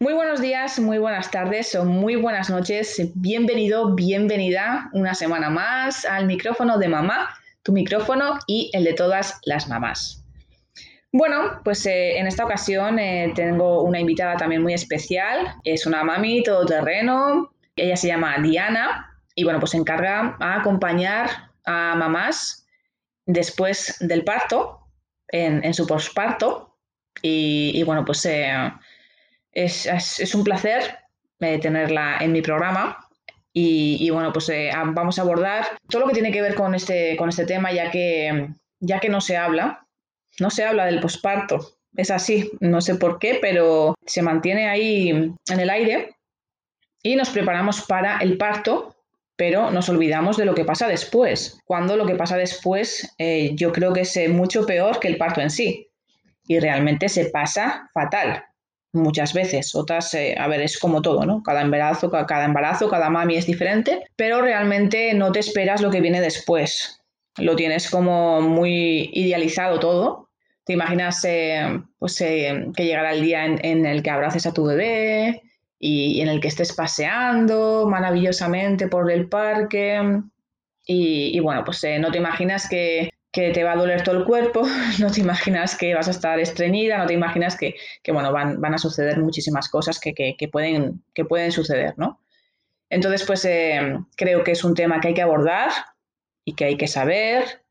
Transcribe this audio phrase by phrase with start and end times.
[0.00, 3.02] Muy buenos días, muy buenas tardes o muy buenas noches.
[3.16, 7.30] Bienvenido, bienvenida una semana más al micrófono de mamá,
[7.64, 10.24] tu micrófono y el de todas las mamás.
[11.10, 15.56] Bueno, pues eh, en esta ocasión eh, tengo una invitada también muy especial.
[15.64, 17.50] Es una mami todoterreno.
[17.74, 21.28] Ella se llama Diana y bueno, pues se encarga a acompañar
[21.64, 22.68] a mamás
[23.26, 24.78] después del parto,
[25.26, 26.76] en, su posparto.
[27.20, 28.52] Y, bueno, pues eh,
[29.64, 30.98] es, un placer
[31.40, 33.04] eh, tenerla en mi programa.
[33.60, 37.16] Y, bueno, pues eh, vamos a abordar todo lo que tiene que ver con este,
[37.16, 39.84] con este tema, ya que, ya que no se habla,
[40.38, 41.74] no se habla del posparto.
[41.96, 46.14] Es así, no sé por qué, pero se mantiene ahí en el aire
[47.02, 48.94] y nos preparamos para el parto,
[49.34, 51.58] pero nos olvidamos de lo que pasa después.
[51.64, 55.40] Cuando lo que pasa después eh, yo creo que es mucho peor que el parto
[55.40, 55.88] en sí.
[56.46, 58.44] Y realmente se pasa fatal
[58.92, 59.74] muchas veces.
[59.74, 61.42] Otras, eh, a ver, es como todo, ¿no?
[61.42, 66.00] Cada embarazo, cada embarazo, cada mami es diferente, pero realmente no te esperas lo que
[66.00, 67.02] viene después.
[67.36, 70.30] Lo tienes como muy idealizado todo.
[70.64, 74.64] Te imaginas eh, pues, eh, que llegará el día en, el que abraces a tu
[74.64, 75.42] bebé
[75.78, 80.20] y, en el que estés paseando maravillosamente por el parque.
[80.84, 84.24] Y, y bueno, pues no te imaginas que, que te va a doler todo el
[84.24, 84.62] cuerpo,
[85.00, 87.74] no te imaginas que vas a estar estreñida, no te imaginas que,
[88.12, 90.12] bueno, van, van, a suceder muchísimas cosas que,
[90.50, 92.20] pueden, que pueden suceder, ¿no?
[92.90, 95.70] Entonces, pues eh, creo que es un tema que hay que abordar
[96.44, 97.62] y que hay que saber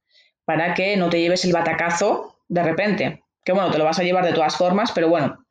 [0.46, 3.24] para que no te lleves el batacazo de repente.
[3.44, 5.44] Que bueno, te lo vas a llevar de todas formas, pero bueno,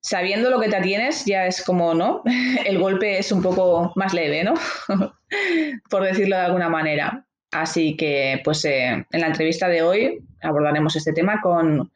[0.00, 2.22] sabiendo lo que te atienes, ya es como, ¿no?
[2.64, 4.54] El golpe es un poco más leve, ¿no?
[5.90, 7.27] Por decirlo de alguna manera.
[7.50, 11.92] Así que, pues, eh, en la entrevista de hoy abordaremos este tema con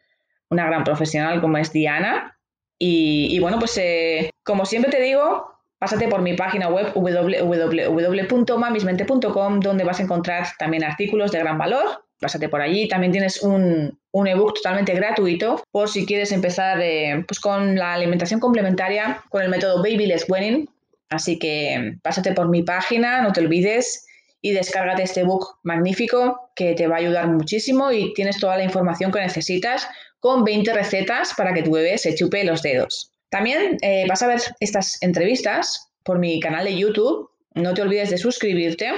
[0.49, 2.39] una gran profesional como es Diana.
[2.79, 9.85] Y, bueno, pues, eh, como siempre te digo, pásate por mi página web www.mamismente.com, donde
[9.85, 12.05] vas a encontrar también artículos de gran valor.
[12.19, 12.89] Pásate por allí.
[12.89, 18.41] También tienes un, ebook totalmente gratuito por si quieres empezar eh, pues con la alimentación
[18.41, 20.69] complementaria con el método Baby Less Winning.
[21.09, 24.09] Así que pásate por mi página, no te olvides
[24.43, 28.65] y descárgate este book magnífico que te va a ayudar muchísimo y tienes toda la
[28.65, 29.89] información que necesitas
[30.19, 33.13] con 20 recetas para que tu bebé se chupe los dedos.
[33.31, 37.31] También eh, vas a ver estas entrevistas por mi canal de YouTube.
[37.55, 38.91] No te olvides de suscribirte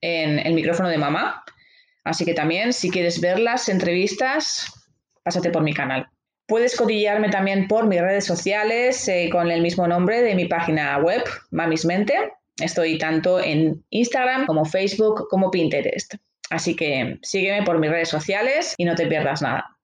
[0.00, 1.44] en el micrófono de mamá.
[2.04, 4.72] Así que también, si quieres ver las entrevistas,
[5.24, 6.08] pásate por mi canal.
[6.46, 10.96] Puedes cotillearme también por mis redes sociales eh, con el mismo nombre de mi página
[10.98, 12.32] web, Mamismente.
[12.58, 16.14] Estoy tanto en Instagram como Facebook como Pinterest.
[16.48, 19.76] Así que sígueme por mis redes sociales y no te pierdas nada.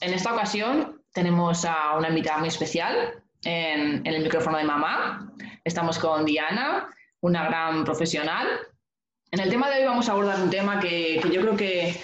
[0.00, 5.32] En esta ocasión tenemos a una invitada muy especial, en, el micrófono de mamá.
[5.64, 6.88] Estamos con Diana,
[7.20, 8.46] una gran profesional.
[9.30, 11.94] En el tema de hoy vamos a abordar un tema que, yo creo que,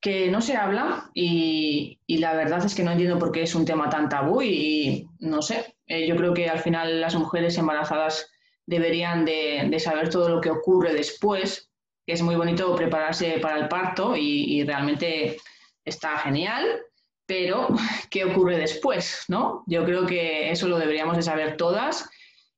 [0.00, 3.64] que, no se habla y, la verdad es que no entiendo por qué es un
[3.64, 8.30] tema tan tabú y no sé, eh, yo creo que al final las mujeres embarazadas
[8.66, 11.70] deberían de, saber todo lo que ocurre después,
[12.06, 15.38] es muy bonito prepararse para el parto y realmente
[15.84, 16.82] está genial,
[17.30, 17.68] pero
[18.10, 19.24] ¿qué ocurre después?
[19.28, 19.62] ¿no?
[19.68, 22.10] Yo creo que eso lo deberíamos de saber todas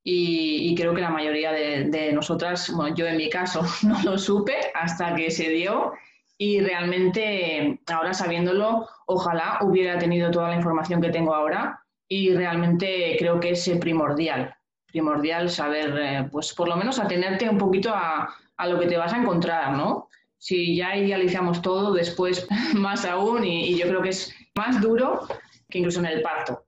[0.02, 4.56] y, creo que la mayoría de, nosotras, bueno, yo en mi caso no lo supe
[4.74, 5.92] hasta que se dio
[6.38, 11.78] y realmente ahora sabiéndolo, ojalá hubiera tenido toda la información que tengo ahora
[12.08, 14.54] y realmente creo que es primordial,
[14.86, 18.34] primordial saber, eh, pues por lo menos atenerte un poquito a,
[18.66, 20.08] lo que te vas a encontrar, ¿no?
[20.38, 25.26] Si ya idealizamos todo, después más aún, y yo creo que es más duro
[25.68, 26.66] que incluso en el parto.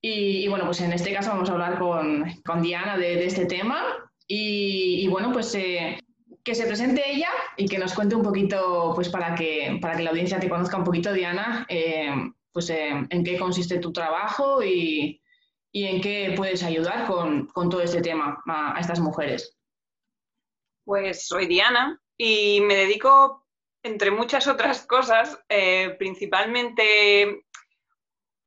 [0.00, 3.82] Y, bueno, pues en este caso vamos a hablar con, con Diana de, este tema
[4.28, 5.98] y, bueno, pues eh,
[6.42, 10.02] que se presente ella y que nos cuente un poquito, pues para que, para que
[10.02, 12.12] la audiencia te conozca un poquito, Diana, eh,
[12.52, 15.22] pues eh, en qué consiste tu trabajo y,
[15.72, 19.56] y en qué puedes ayudar con, con todo este tema a, a, estas mujeres.
[20.84, 23.43] Pues soy Diana y me dedico
[23.84, 27.44] entre muchas otras cosas, eh, principalmente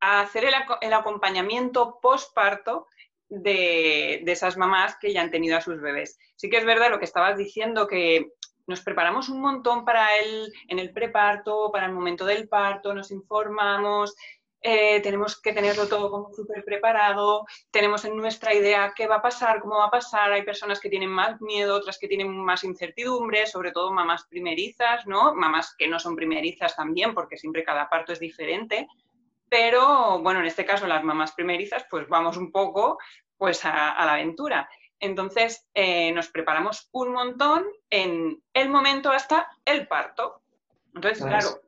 [0.00, 2.86] hacer el, acompañamiento postparto
[3.28, 6.18] de, de, esas mamás que ya han tenido a sus bebés.
[6.36, 8.32] Sí que es verdad lo que estabas diciendo, que
[8.66, 13.10] nos preparamos un montón para el, en el preparto, para el momento del parto, nos
[13.10, 14.14] informamos
[14.60, 19.22] eh, tenemos que tenerlo todo como súper preparado, tenemos en nuestra idea qué va a
[19.22, 22.64] pasar, cómo va a pasar, hay personas que tienen más miedo, otras que tienen más
[22.64, 25.34] incertidumbre, sobre todo mamás primerizas, ¿no?
[25.34, 28.88] Mamás que no son primerizas también, porque siempre cada parto es diferente,
[29.48, 32.98] pero bueno, en este caso las mamás primerizas, pues vamos un poco
[33.36, 34.68] pues a, la aventura.
[35.00, 40.42] Entonces eh, nos preparamos un montón en el momento hasta el parto.
[40.92, 41.60] Entonces, claro,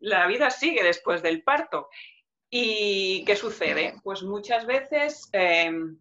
[0.00, 1.88] la vida sigue después del parto.
[2.50, 3.94] ¿Y qué sucede?
[4.02, 5.98] Pues muchas veces em,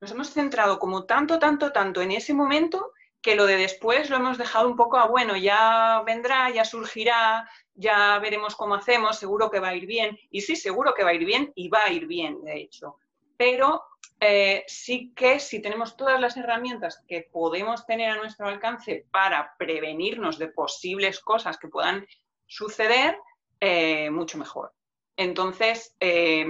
[0.00, 4.16] nos hemos centrado como tanto, tanto, tanto en ese momento que lo de después lo
[4.16, 9.50] hemos dejado un poco a bueno, ya vendrá, ya surgirá, ya veremos cómo hacemos, seguro
[9.50, 10.18] que va a ir bien.
[10.30, 12.98] Y sí, seguro que va a ir bien y va a ir bien, de hecho.
[13.36, 13.82] Pero
[14.20, 19.54] eh, sí que si tenemos todas las herramientas que podemos tener a nuestro alcance para
[19.58, 22.06] prevenirnos de posibles cosas que puedan
[22.48, 23.16] suceder,
[23.60, 24.72] eh, mucho mejor.
[25.16, 26.46] Entonces, eh,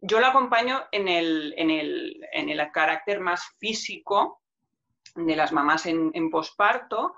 [0.00, 4.40] yo lo acompaño en el, en, el, carácter más físico
[5.14, 7.14] de las mamás en, posparto,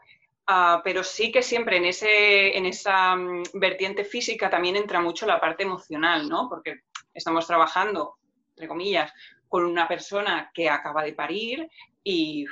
[0.47, 5.27] ah, pero sí que siempre en, ese, en esa mm, vertiente física también entra mucho
[5.27, 6.49] la parte emocional, ¿no?
[6.49, 6.83] Porque
[7.15, 8.17] estamos trabajando,
[8.51, 9.13] entre comillas,
[9.49, 11.69] con una persona que acaba de parir
[12.03, 12.47] y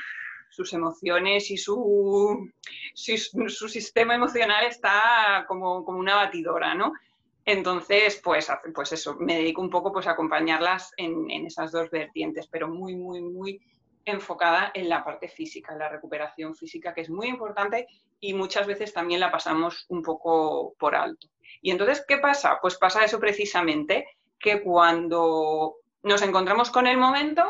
[0.50, 2.50] sus emociones y su,
[2.94, 6.92] su, sistema emocional está como, una batidora, ¿no?
[7.44, 12.46] Entonces, pues, pues eso, me dedico un poco pues, a acompañarlas en, esas dos vertientes,
[12.48, 13.60] pero muy, muy, muy
[14.04, 17.86] enfocada en la parte física, en la recuperación física, que es muy importante
[18.18, 21.28] y muchas veces también la pasamos un poco por alto.
[21.62, 22.58] Y entonces, ¿qué pasa?
[22.60, 24.06] Pues pasa eso precisamente,
[24.38, 27.42] que cuando nos encontramos con el momento,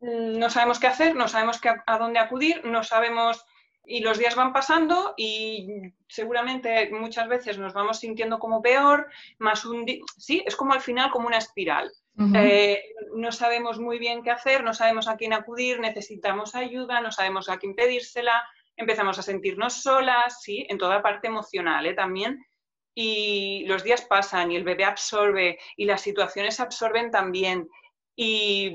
[0.00, 3.44] no sabemos qué hacer, no sabemos a dónde acudir, no sabemos
[3.84, 5.66] y los días van pasando y
[6.08, 9.08] seguramente muchas veces nos vamos sintiendo como peor,
[9.38, 9.84] más un
[10.16, 11.90] sí, es como al final como una espiral.
[12.34, 12.82] Eh,
[13.14, 17.48] no sabemos muy bien qué hacer, no sabemos a quién acudir, necesitamos ayuda, no sabemos
[17.48, 18.44] a quién pedírsela,
[18.76, 21.94] empezamos a sentirnos solas, sí, en toda parte emocional ¿eh?
[21.94, 22.44] también.
[22.94, 27.68] Y los días pasan y el bebé absorbe y las situaciones absorben también.
[28.14, 28.74] Y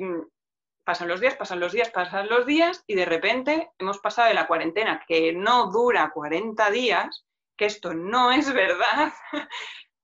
[0.86, 4.36] pasan los días, pasan los días, pasan los días y de repente hemos pasado de
[4.36, 7.26] la cuarentena que no dura 40 días,
[7.58, 9.12] que esto no es verdad,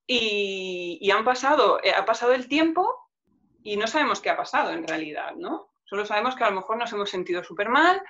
[0.06, 3.08] y, han pasado, eh, ha pasado el tiempo
[3.62, 5.70] y no sabemos qué ha pasado en realidad, ¿no?
[5.84, 8.02] Solo sabemos que a lo mejor nos hemos sentido súper mal,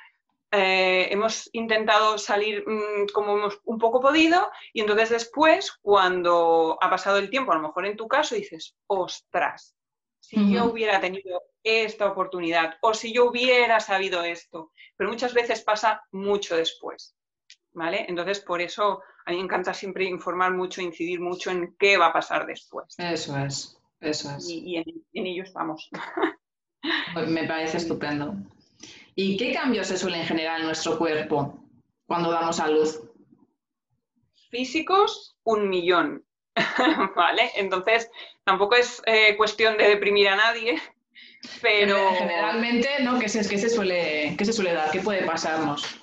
[0.51, 6.89] eh, hemos intentado salir mm, como hemos un poco podido y entonces después, cuando ha
[6.89, 9.77] pasado el tiempo, a lo mejor en tu caso dices, ostras,
[10.23, 15.63] si yo hubiera tenido esta oportunidad o si yo hubiera sabido esto, pero muchas veces
[15.63, 17.17] pasa mucho después,
[17.73, 18.07] ¿vale?
[18.09, 22.07] Entonces, por eso a mí me encanta siempre informar mucho, incidir mucho en qué va
[22.07, 22.95] a pasar después.
[22.99, 24.49] Eso es, eso es.
[24.49, 25.91] Y, en, en, ello estamos.
[27.15, 28.35] Pues me parece estupendo.
[29.15, 31.63] ¿Y qué cambios se suelen generar en nuestro cuerpo
[32.07, 33.01] cuando damos a luz?
[34.51, 36.25] Físicos, un millón.
[37.17, 37.51] ¿Vale?
[37.57, 38.11] Entonces,
[38.45, 40.81] tampoco es eh, cuestión de deprimir a nadie,
[41.61, 41.97] pero...
[42.15, 43.19] Generalmente, ¿no?
[43.19, 44.91] ¿Qué se, se suele, se suele dar?
[44.91, 46.01] ¿Qué puede pasarnos?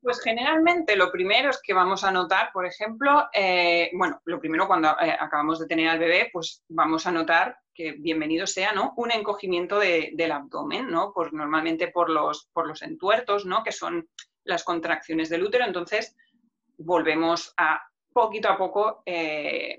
[0.00, 4.68] Pues generalmente lo primero es que vamos a notar, por ejemplo, eh, bueno, lo primero
[4.68, 8.94] cuando eh, acabamos de tener al bebé, pues vamos a notar que bienvenido sea, ¿no?
[8.96, 11.12] Un encogimiento del abdomen, ¿no?
[11.12, 13.62] Pues normalmente por los, por los entuertos, ¿no?
[13.62, 14.08] Que son
[14.44, 15.64] las contracciones del útero.
[15.64, 16.16] Entonces,
[16.78, 17.82] volvemos a
[18.16, 19.78] poquito a poco eh,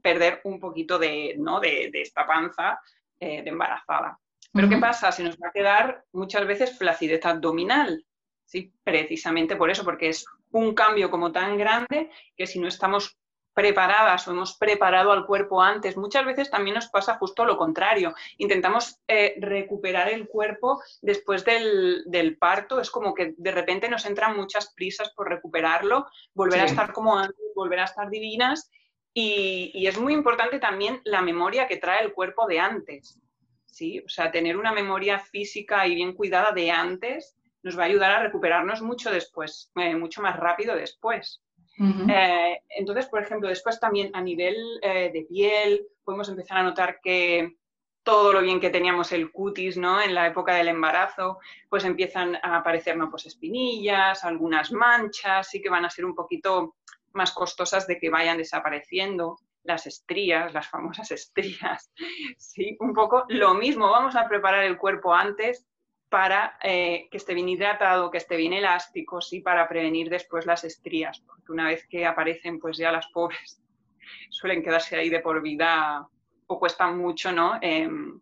[0.00, 1.60] perder un poquito de, ¿no?
[1.60, 2.80] de, esta panza
[3.20, 4.18] eh, de embarazada.
[4.52, 5.12] Pero ¿qué pasa?
[5.12, 8.06] Se nos va a quedar muchas veces flacidez abdominal.
[8.46, 13.18] Sí, precisamente por eso, porque es un cambio como tan grande que si no estamos
[13.54, 15.96] preparadas o hemos preparado al cuerpo antes.
[15.96, 18.14] Muchas veces también nos pasa justo lo contrario.
[18.36, 22.80] Intentamos eh, recuperar el cuerpo después del, parto.
[22.80, 27.16] Es como que de repente nos entran muchas prisas por recuperarlo, volver a estar como
[27.16, 28.70] antes, volver a estar divinas.
[29.12, 33.20] Y, es muy importante también la memoria que trae el cuerpo de antes.
[33.66, 34.00] ¿sí?
[34.00, 38.10] O sea, tener una memoria física y bien cuidada de antes nos va a ayudar
[38.12, 41.40] a recuperarnos mucho después, eh, mucho más rápido después.
[41.76, 47.00] Eh, entonces, por ejemplo, después también a nivel eh, de piel podemos empezar a notar
[47.02, 47.56] que
[48.04, 50.00] todo lo bien que teníamos el cutis ¿no?
[50.00, 55.70] en la época del embarazo, pues empiezan a aparecernos pues, espinillas, algunas manchas, sí que
[55.70, 56.76] van a ser un poquito
[57.14, 61.90] más costosas de que vayan desapareciendo las estrías, las famosas estrías.
[62.38, 65.66] Sí, un poco lo mismo, vamos a preparar el cuerpo antes
[66.08, 70.62] para eh, que esté bien hidratado, que esté bien elástico, sí, para prevenir después las
[70.62, 73.60] estrías, porque una vez que aparecen, pues ya las pobres
[74.30, 76.06] suelen quedarse ahí de por vida
[76.46, 77.58] o cuesta mucho, ¿no?
[77.60, 78.20] Em,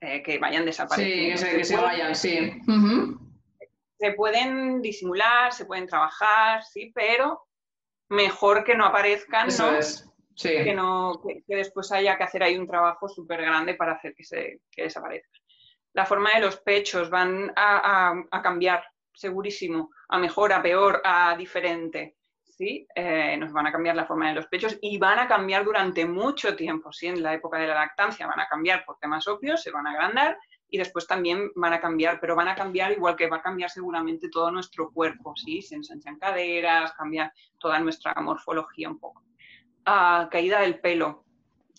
[0.00, 1.36] eh, que vayan desapareciendo.
[1.36, 2.60] Sí, que se, vayan, sí.
[3.98, 7.46] Se pueden disimular, se pueden trabajar, sí, pero
[8.10, 10.06] mejor que no aparezcan, Eso Es.
[10.36, 10.48] Sí.
[10.48, 14.24] Que, no, que, después haya que hacer ahí un trabajo súper grande para hacer que,
[14.24, 15.40] se, que desaparezcan.
[15.92, 21.36] La forma de los pechos van a, a cambiar, segurísimo, a mejor, a peor, a
[21.36, 22.16] diferente.
[22.60, 22.86] ¿sí?
[22.94, 26.04] Eh, nos van a cambiar la forma de los pechos y van a cambiar durante
[26.04, 27.06] mucho tiempo, ¿sí?
[27.06, 29.92] En la época de la lactancia van a cambiar por temas obvios, se van a
[29.92, 30.36] agrandar
[30.70, 33.70] y después también van a cambiar, pero van a cambiar igual que va a cambiar
[33.70, 35.62] seguramente todo nuestro cuerpo, ¿sí?
[35.62, 39.22] Se ensanchan caderas, cambia toda nuestra morfología un poco.
[39.84, 41.24] Ah, caída del pelo.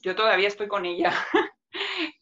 [0.01, 1.13] Yo todavía estoy con ella.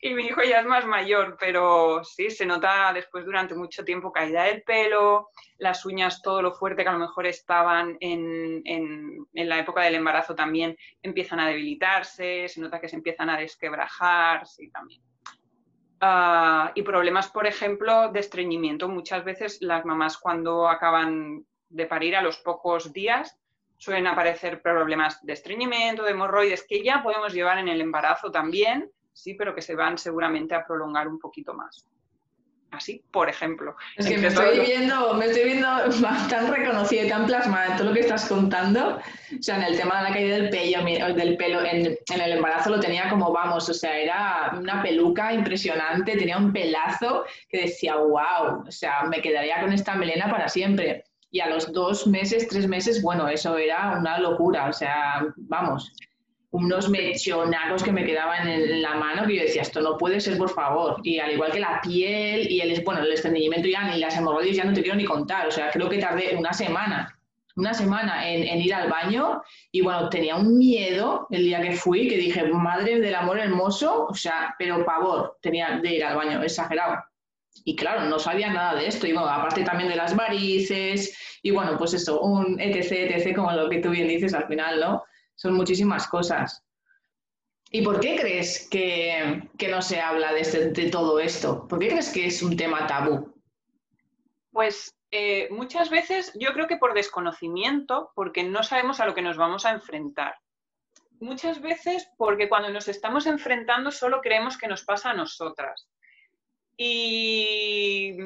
[0.01, 4.11] y mi hijo ya es más mayor, pero sí, se nota después durante mucho tiempo
[4.11, 8.63] caída del pelo, las uñas, todo lo fuerte que a lo mejor estaban en,
[9.33, 14.45] la época del embarazo también empiezan a debilitarse, se nota que se empiezan a desquebrajar,
[14.45, 15.01] sí, también.
[16.01, 18.87] Ah, y problemas, por ejemplo, de estreñimiento.
[18.87, 23.37] Muchas veces las mamás cuando acaban de parir a los pocos días
[23.77, 28.91] suelen aparecer problemas de estreñimiento, de hemorroides, que ya podemos llevar en el embarazo también,
[29.13, 31.85] sí, pero que se van seguramente a prolongar un poquito más.
[32.71, 33.75] Así, por ejemplo.
[33.97, 35.67] Es que me estoy, viendo, me estoy viendo
[36.29, 38.97] tan reconocida y tan plasmada en todo lo que estás contando.
[38.97, 42.31] O sea, en el tema de la caída del pelo, del pelo en, en, el
[42.33, 47.61] embarazo lo tenía como vamos, o sea, era una peluca impresionante, tenía un pelazo que
[47.61, 51.05] decía, wow, o sea, me quedaría con esta melena para siempre.
[51.31, 55.91] Y a los dos meses, tres meses, bueno, eso era una locura, o sea, vamos
[56.51, 60.37] unos mechonacos que me quedaban en la mano que yo decía, esto no puede ser,
[60.37, 60.99] por favor.
[61.03, 64.57] Y al igual que la piel y el, bueno, el estreñimiento ya ni las hemorroides
[64.57, 65.47] ya no te quiero ni contar.
[65.47, 67.19] O sea, creo que tardé una semana,
[67.55, 72.07] una semana en, ir al baño y bueno, tenía un miedo el día que fui
[72.07, 76.41] que dije, madre del amor hermoso, o sea, pero pavor tenía de ir al baño,
[76.41, 77.03] exagerado.
[77.65, 81.51] Y claro, no sabía nada de esto, y bueno, aparte también de las varices, y
[81.51, 85.03] bueno, pues eso, un etc, etc, como lo que tú bien dices al final, ¿no?
[85.39, 86.65] Son muchísimas cosas.
[87.71, 91.65] ¿Y por qué crees que, no se habla de, de, todo esto?
[91.65, 93.33] ¿Por qué crees que es un tema tabú?
[94.51, 99.21] Pues eh, muchas veces yo creo que por desconocimiento, porque no sabemos a lo que
[99.21, 100.35] nos vamos a enfrentar.
[101.21, 105.87] Muchas veces porque cuando nos estamos enfrentando solo creemos que nos pasa a nosotras.
[106.75, 108.17] Y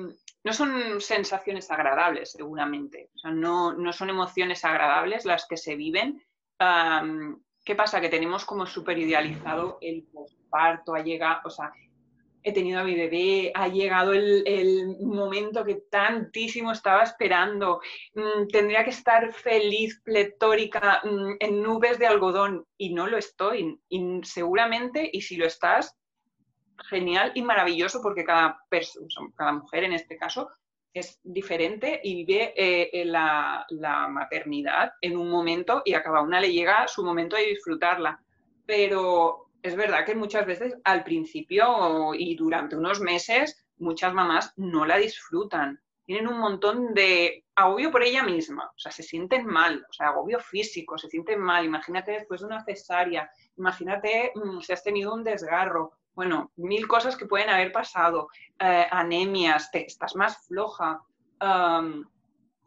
[0.43, 3.11] no son sensaciones agradables, seguramente.
[3.13, 6.23] O sea, no, no son emociones agradables las que se viven
[6.57, 8.01] ¿Qué pasa?
[8.01, 11.71] Que tenemos como súper idealizado el posparto, ha llegado, o sea,
[12.43, 17.79] he tenido a mi bebé, ha llegado el, momento que tantísimo estaba esperando,
[18.15, 23.79] mm, tendría que estar feliz, pletórica, mm, en nubes de algodón y no lo estoy.
[23.87, 25.95] Y seguramente, y si lo estás,
[26.89, 28.57] genial y maravilloso porque cada,
[29.37, 30.49] cada mujer en este caso
[30.93, 33.65] es diferente y vive eh, la,
[34.09, 38.21] maternidad en un momento y a cada una le llega su momento de disfrutarla.
[38.65, 44.85] Pero es verdad que muchas veces al principio y durante unos meses muchas mamás no
[44.85, 45.79] la disfrutan.
[46.05, 50.07] Tienen un montón de agobio por ella misma, o sea, se sienten mal, o sea,
[50.07, 51.65] agobio físico, se sienten mal.
[51.65, 57.15] Imagínate después de una cesárea, imagínate mm, si has tenido un desgarro, bueno, mil cosas
[57.15, 58.29] que pueden haber pasado,
[58.59, 61.01] eh, anemias, estás más floja,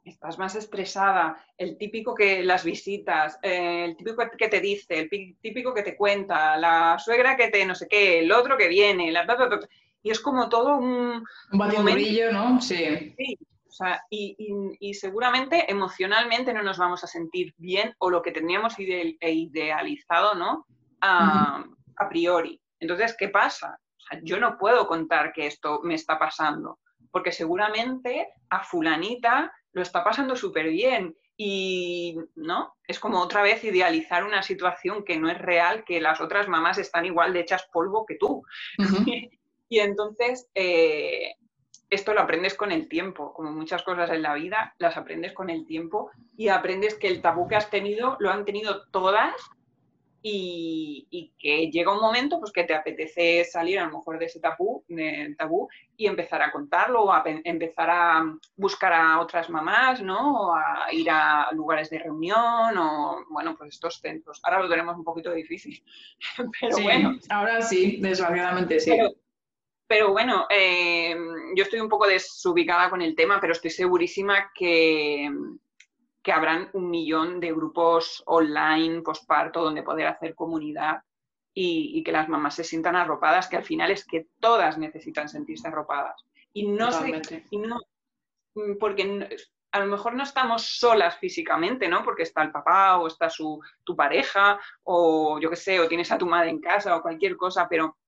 [0.04, 5.36] estás más estresada, el típico que las visitas, eh, el típico que te dice, el
[5.40, 9.10] típico que te cuenta, la suegra que te no sé qué, el otro que viene,
[9.10, 9.26] la,
[10.02, 11.24] y es como todo un...
[11.52, 11.58] Un
[12.32, 12.60] ¿no?
[12.60, 13.14] Sí.
[13.16, 13.38] sí.
[13.68, 18.76] O sea, y, seguramente emocionalmente no nos vamos a sentir bien o lo que teníamos
[18.78, 20.66] idealizado, ¿no?
[21.02, 22.58] A priori.
[22.80, 23.78] Entonces, ¿qué pasa?
[24.22, 26.78] yo no puedo contar que esto me está pasando,
[27.10, 32.76] porque seguramente a fulanita lo está pasando súper bien y, ¿no?
[32.86, 36.78] Es como otra vez idealizar una situación que no es real, que las otras mamás
[36.78, 38.42] están igual de hechas polvo que tú.
[39.68, 41.34] y entonces, eh,
[41.90, 45.50] esto lo aprendes con el tiempo, como muchas cosas en la vida, las aprendes con
[45.50, 49.34] el tiempo y aprendes que el tabú que has tenido lo han tenido todas
[50.28, 54.40] y, que llega un momento pues, que te apetece salir a lo mejor de ese
[54.40, 54.84] tabú,
[55.38, 60.48] tabú y empezar a contarlo, o a empezar a buscar a otras mamás, ¿no?
[60.48, 64.40] O a ir a lugares de reunión o, bueno, pues estos centros.
[64.42, 65.82] Ahora lo tenemos un poquito difícil,
[66.60, 67.18] pero bueno.
[67.28, 68.98] Ahora sí, desgraciadamente sí.
[69.88, 71.14] Pero, bueno, eh,
[71.54, 75.30] yo estoy un poco desubicada con el tema, pero estoy segurísima que,
[76.26, 81.04] que habrán un millón de grupos online, posparto, donde poder hacer comunidad
[81.54, 85.68] y, que las mamás se sientan arropadas, que al final es que todas necesitan sentirse
[85.68, 86.20] arropadas.
[86.52, 86.88] Y no,
[87.48, 87.78] y no
[88.56, 89.38] mm, porque
[89.70, 92.02] a lo mejor no estamos solas físicamente, ¿no?
[92.02, 96.10] Porque está el papá o está su, tu pareja o yo qué sé, o tienes
[96.10, 97.98] a tu madre en casa o cualquier cosa, pero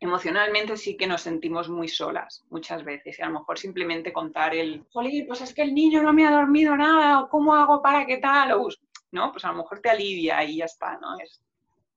[0.00, 4.54] emocionalmente sí que nos sentimos muy solas muchas veces y a lo mejor simplemente contar
[4.54, 8.06] el, pues es que el niño no me ha dormido nada, o cómo hago para
[8.06, 8.68] qué tal, o,
[9.12, 9.32] ¿no?
[9.32, 11.18] Pues a lo mejor te alivia y ya está, ¿no?
[11.18, 11.40] Es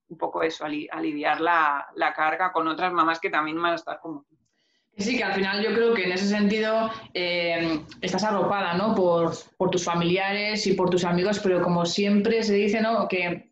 [0.08, 4.00] un poco eso, aliviar la, la carga con otras mamás que también van a estar
[4.00, 4.24] como.
[4.96, 8.94] Sí, que al final yo creo que en ese sentido eh, estás arropada ¿no?
[8.94, 9.32] por,
[9.70, 13.08] tus familiares y por tus amigos, pero como siempre se dice ¿no?
[13.08, 13.49] que,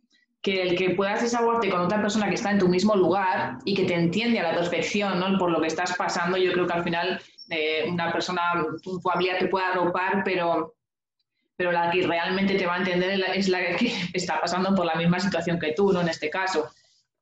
[0.49, 3.75] que el que puedas desahogarte con otra persona que está en tu mismo lugar y
[3.75, 5.39] que te entiende a la perfección ¿no?
[5.39, 9.39] por lo que estás pasando, yo creo que al final eh, una persona, tu familia
[9.39, 10.75] te puede arropar, pero,
[11.55, 14.95] pero la que realmente te va a entender es la que está pasando por la
[14.95, 16.01] misma situación que tú, ¿no?
[16.01, 16.71] En este caso.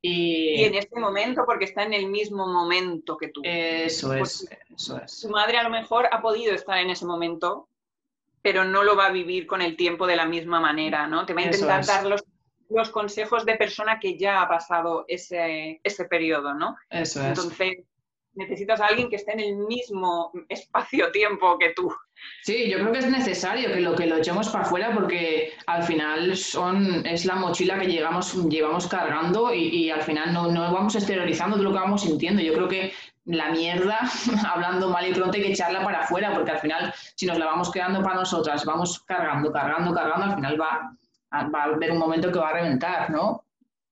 [0.02, 3.40] Y, en este momento, porque está en el mismo momento que tú.
[3.42, 5.10] Eso es, eso es.
[5.10, 7.68] Su madre a lo mejor ha podido estar en ese momento,
[8.40, 11.26] pero no lo va a vivir con el tiempo de la misma manera, ¿no?
[11.26, 12.22] Te va a intentar dar los,
[12.68, 16.76] los, consejos de persona que ya ha pasado ese, ese periodo, ¿no?
[16.90, 17.26] Eso es.
[17.28, 17.78] Entonces,
[18.36, 21.92] necesitas a alguien que esté en el mismo espacio-tiempo que tú.
[22.42, 25.82] Sí, yo creo que es necesario que lo que lo echemos para afuera porque al
[25.82, 30.94] final son, es la mochila que llegamos, llevamos cargando y, al final no, no, vamos
[30.94, 32.42] exteriorizando de lo que vamos sintiendo.
[32.42, 32.92] Yo creo que
[33.24, 33.98] la mierda,
[34.52, 37.46] hablando mal y pronto, hay que echarla para afuera porque al final, si nos la
[37.46, 40.96] vamos quedando para nosotras, vamos cargando, cargando, cargando, al final va,
[41.32, 43.44] va a haber un momento que va a reventar, ¿no?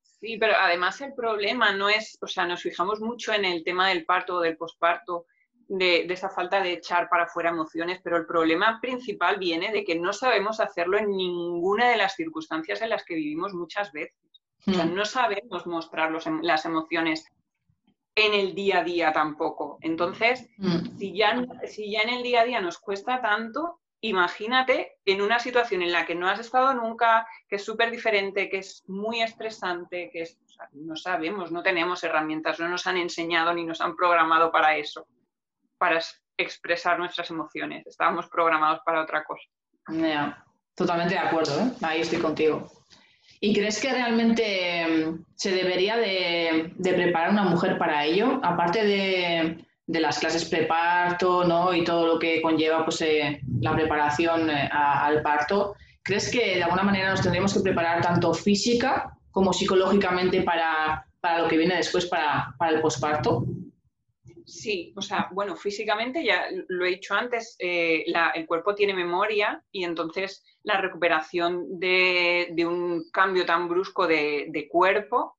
[0.03, 3.89] Sí, pero además el problema no es, o sea, nos fijamos mucho en el tema
[3.89, 5.27] del parto o del posparto,
[5.69, 9.99] de, esa falta de echar para afuera emociones, pero el problema principal viene de que
[9.99, 14.17] no sabemos hacerlo en ninguna de las circunstancias en las que vivimos muchas veces.
[14.67, 14.95] O sea, hmm.
[14.95, 17.31] no sabemos mostrar em, las emociones
[18.15, 19.79] en el día a día tampoco.
[19.83, 20.99] Entonces, hmm.
[20.99, 25.39] si, ya, si ya en el día a día nos cuesta tanto, imagínate en una
[25.39, 29.23] situación en la que no has estado nunca, que es súper diferente, que es muy
[29.23, 30.29] estresante, que
[30.73, 35.07] no sabemos, no tenemos herramientas, no nos han enseñado ni nos han programado para eso,
[35.79, 36.01] para
[36.37, 37.87] expresar nuestras emociones.
[37.87, 39.49] Estábamos programados para otra cosa.
[40.75, 41.71] totalmente de acuerdo, ¿eh?
[41.81, 42.67] ahí estoy contigo.
[43.41, 48.39] ¿Y crees que realmente mm, se debería de preparar una mujer para ello?
[48.43, 51.75] Aparte de, de las clases preparto, ¿no?
[51.75, 55.77] Y todo lo que conlleva pues, eh, la preparación eh, al parto.
[56.03, 61.07] ¿Crees que de alguna manera nos tendríamos que preparar tanto física como psicológicamente para,
[61.39, 63.45] lo que viene después para, el posparto?
[64.47, 69.63] Sí, o sea, bueno, físicamente ya lo he dicho antes, eh, el cuerpo tiene memoria
[69.73, 75.39] y entonces la recuperación de, un cambio tan brusco de, cuerpo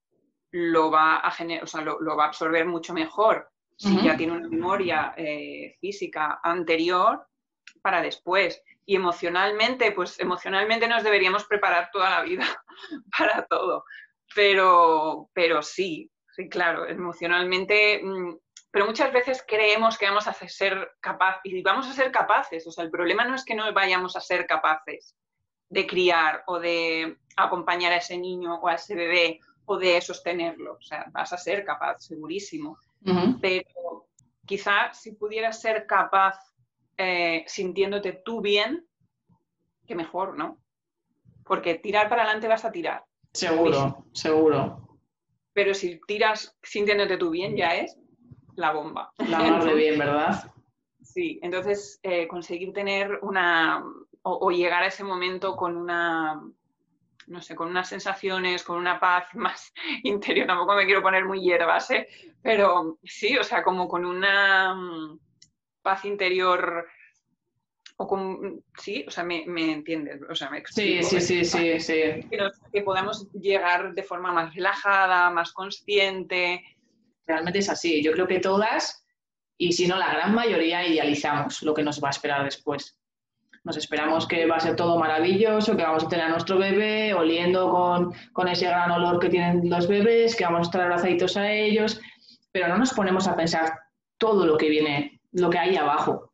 [0.51, 1.29] lo va a
[1.61, 6.39] o sea, lo va a absorber mucho mejor si ya tiene una memoria eh, física
[6.43, 7.27] anterior
[7.81, 8.61] para después.
[8.85, 12.45] Y emocionalmente, pues emocionalmente nos deberíamos preparar toda la vida
[13.17, 13.85] para todo.
[14.33, 18.37] Pero, pero sí, sí, claro, emocionalmente, mm,
[18.71, 22.71] pero muchas veces creemos que vamos a ser capaces, y vamos a ser capaces, o
[22.71, 25.15] sea, el problema no es que no vayamos a ser capaces
[25.69, 30.73] de criar o de acompañar a ese niño o a ese bebé o de sostenerlo,
[30.73, 32.77] o sea, vas a ser capaz, segurísimo
[33.41, 34.07] pero
[34.45, 36.37] quizás si pudieras ser capaz
[36.97, 38.85] eh, sintiéndote tú bien,
[39.85, 40.59] que mejor, ¿no?
[41.43, 43.05] Porque tirar para adelante vas a tirar.
[43.33, 44.97] Seguro, seguro.
[45.53, 47.97] Pero si tiras sintiéndote tú bien, ya es
[48.55, 49.11] la bomba.
[49.17, 50.51] La más de bien, ¿verdad?
[51.05, 53.85] Sí, entonces eh, conseguir tener una,
[54.23, 56.41] o, llegar a ese momento con una,
[57.27, 60.47] no sé, con unas sensaciones, con una paz más interior.
[60.47, 62.07] Tampoco me quiero poner muy hierbas, ¿eh?
[62.41, 65.19] Pero sí, o sea, como con una mm,
[65.81, 66.87] paz interior
[67.97, 71.07] o con, sí, o sea, me, entiendes, o sea, me explico.
[71.07, 71.93] Sí, sí, sí, sí,
[72.71, 76.61] Que, podamos llegar de forma más relajada, más consciente.
[77.25, 78.03] Realmente es así.
[78.03, 79.05] Yo creo que todas,
[79.57, 82.99] y si no la gran mayoría, idealizamos lo que nos va a esperar después.
[83.65, 87.15] Nos esperamos que va a ser todo maravilloso, que vamos a tener a nuestro bebé
[87.15, 91.51] oliendo con, ese gran olor que tienen los bebés, que vamos a estar abrazaditos a
[91.51, 91.99] ellos,
[92.51, 93.73] pero no nos ponemos a pensar
[94.19, 96.31] todo lo que viene, lo que hay abajo.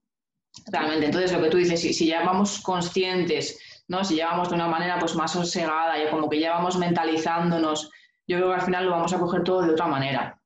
[0.70, 4.04] Realmente, entonces lo que tú dices, si, ya vamos conscientes, ¿no?
[4.04, 7.90] si ya vamos de una manera pues, más sosegada, y como que ya vamos mentalizándonos,
[8.28, 10.41] yo creo que al final lo vamos a coger todo de otra manera.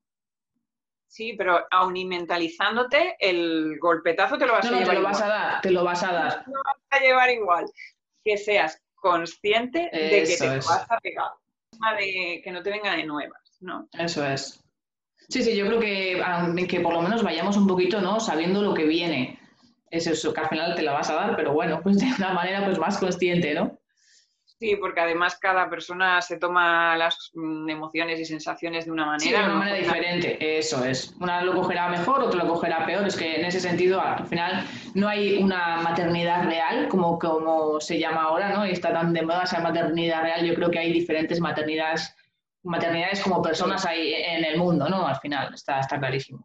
[1.16, 4.90] Sí, pero aun y mentalizándote, el golpetazo te lo vas a llevar.
[4.90, 6.44] Te lo vas a dar, te lo vas a dar.
[6.44, 7.66] Te lo vas a llevar igual.
[8.22, 11.32] Que seas consciente de que te vas a pegar.
[11.98, 13.40] De que no te venga de nuevas.
[13.62, 13.88] ¿no?
[13.98, 14.62] Eso es.
[15.30, 18.20] Sí, sí, yo creo que, que por lo menos vayamos un poquito, ¿no?
[18.20, 19.40] Sabiendo lo que viene.
[19.90, 22.34] Es eso, que al final te la vas a dar, pero bueno, pues de una
[22.34, 23.80] manera pues más consciente, ¿no?
[24.58, 29.40] Sí, porque además cada persona se toma las mm, emociones y sensaciones de una manera.
[29.40, 31.14] de una manera diferente, eso es.
[31.20, 33.06] Una lo cogerá mejor, otro lo cogerá peor.
[33.06, 38.00] Es que en ese sentido, al final, no hay una maternidad real, como, como se
[38.00, 38.66] llama ahora, ¿no?
[38.66, 40.46] Y está tan de moda esa maternidad real.
[40.46, 42.16] Yo creo que hay diferentes maternidades,
[42.64, 45.06] maternidades como personas ahí en el mundo, ¿no?
[45.06, 46.42] Al final, está, está clarísimo.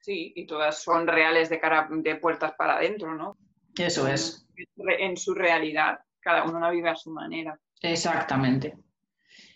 [0.00, 3.38] Sí, y todas son reales de cara de puertas para adentro, ¿no?
[3.78, 4.46] Eso es.
[4.76, 7.58] En su realidad cada uno la vive a su manera.
[7.80, 8.76] Exactamente.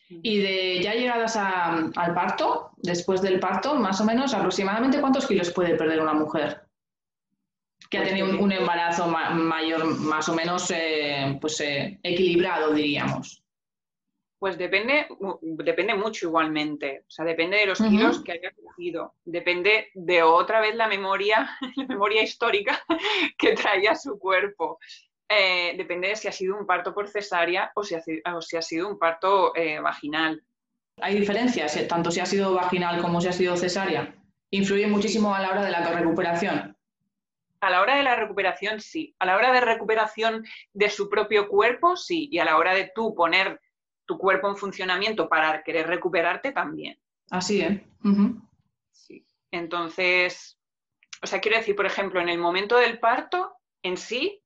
[0.09, 5.51] Y de ya llegadas al parto, después del parto, más o menos, aproximadamente cuántos kilos
[5.51, 6.67] puede perder una mujer
[7.91, 13.43] que ha pues tenido un, embarazo mayor, más o menos eh, pues, eh, equilibrado, diríamos.
[14.39, 15.07] Pues depende,
[15.41, 17.05] depende mucho igualmente.
[17.07, 19.15] O sea, depende de los kilos que haya cogido.
[19.25, 22.85] Depende de otra vez la memoria, la memoria histórica
[23.39, 24.79] que traía su cuerpo.
[25.29, 28.99] Eh, depende de si ha sido un parto por cesárea o si ha, sido un
[28.99, 30.43] parto eh, vaginal.
[31.01, 34.15] ¿Hay diferencias, eh, tanto si ha sido vaginal como si ha sido cesárea?
[34.51, 36.77] ¿Influye muchísimo a la hora de la recuperación?
[37.61, 39.15] A la hora de la recuperación, sí.
[39.19, 42.29] A la hora de recuperación de su propio cuerpo, sí.
[42.31, 43.61] Y a la hora de tú poner
[44.05, 46.99] tu cuerpo en funcionamiento para querer recuperarte, también.
[47.31, 47.85] Así, ¿eh?
[48.93, 49.27] Sí.
[49.51, 50.57] Entonces,
[51.23, 54.43] o sea, quiero decir, por ejemplo, en el momento del parto, en sí,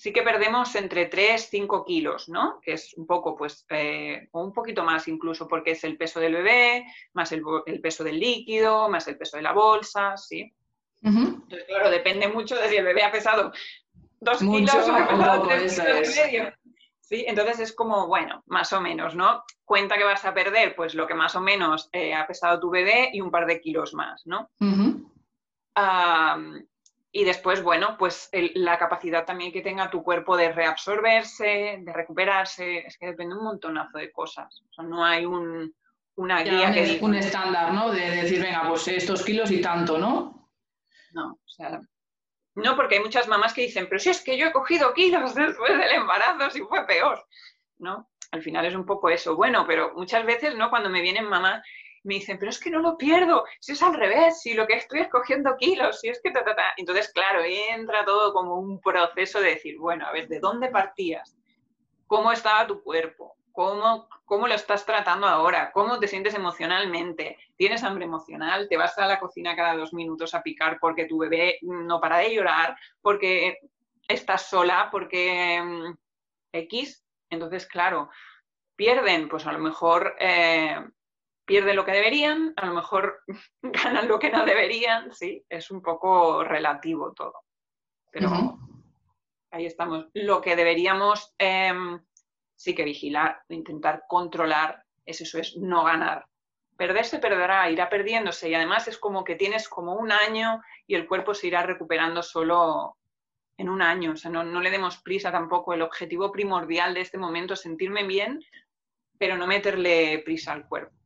[0.00, 2.58] sí que perdemos entre 3, 5 kilos, ¿no?
[2.62, 6.18] Que es un poco, pues, eh, o un poquito más incluso, porque es el peso
[6.20, 7.42] del bebé, más el,
[7.82, 10.50] peso del líquido, más el peso de la bolsa, ¿sí?
[11.02, 13.52] Entonces, claro, depende mucho de si el bebé ha pesado
[14.20, 16.54] 2 kilos o ha pesado 3 kilos y medio.
[17.00, 17.24] ¿Sí?
[17.28, 19.44] Entonces es como, bueno, más o menos, ¿no?
[19.66, 22.70] Cuenta que vas a perder, pues lo que más o menos eh, ha pesado tu
[22.70, 24.48] bebé y un par de kilos más, ¿no?
[27.12, 32.86] Y después, bueno, pues la capacidad también que tenga tu cuerpo de reabsorberse, de recuperarse,
[32.86, 34.62] es que depende un montonazo de cosas.
[34.70, 35.74] O sea, no hay un,
[36.14, 37.90] una guía que Un estándar, ¿no?
[37.90, 40.50] De decir, venga, pues estos kilos y tanto, ¿no?
[41.12, 41.80] No, o sea,
[42.54, 45.34] no, porque hay muchas mamás que dicen, pero si es que yo he cogido kilos
[45.34, 47.24] después del embarazo, si fue peor,
[47.78, 48.10] ¿no?
[48.32, 49.34] Al final es un poco eso.
[49.34, 50.70] Bueno, pero muchas veces, ¿no?
[50.70, 51.62] Cuando me vienen mamás
[52.02, 54.74] me dicen, pero es que no lo pierdo, si es al revés, si lo que
[54.74, 56.74] estoy es cogiendo kilos, si es que ta, ta, ta.
[56.76, 61.36] Entonces, claro, entra todo como un proceso de decir, bueno, a ver, ¿de dónde partías?
[62.06, 63.36] ¿Cómo estaba tu cuerpo?
[63.52, 65.70] ¿Cómo, ¿Cómo lo estás tratando ahora?
[65.72, 67.36] ¿Cómo te sientes emocionalmente?
[67.56, 68.68] ¿Tienes hambre emocional?
[68.68, 72.18] ¿Te vas a la cocina cada dos minutos a picar porque tu bebé no para
[72.18, 72.76] de llorar?
[73.02, 73.58] ¿Porque
[74.08, 74.88] estás sola?
[74.90, 75.94] ¿Porque mm,
[76.52, 77.04] X?
[77.28, 78.08] Entonces, claro,
[78.76, 80.76] pierden, pues a lo mejor eh,
[81.50, 83.24] pierden lo que deberían, a lo mejor
[83.62, 87.34] ganan lo que no deberían, sí, es un poco relativo todo.
[88.12, 88.56] Pero
[89.50, 90.06] ahí estamos.
[90.14, 92.00] Lo que deberíamos em,
[92.54, 96.24] sí que vigilar, intentar controlar, es eso, es no ganar.
[96.76, 101.08] Perderse perderá, irá perdiéndose y además es como que tienes como un año y el
[101.08, 102.96] cuerpo se irá recuperando solo
[103.56, 104.12] en un año.
[104.12, 105.74] O sea, no, no le demos prisa tampoco.
[105.74, 108.40] El objetivo primordial de este momento es sentirme bien,
[109.18, 110.99] pero no meterle prisa al cuerpo.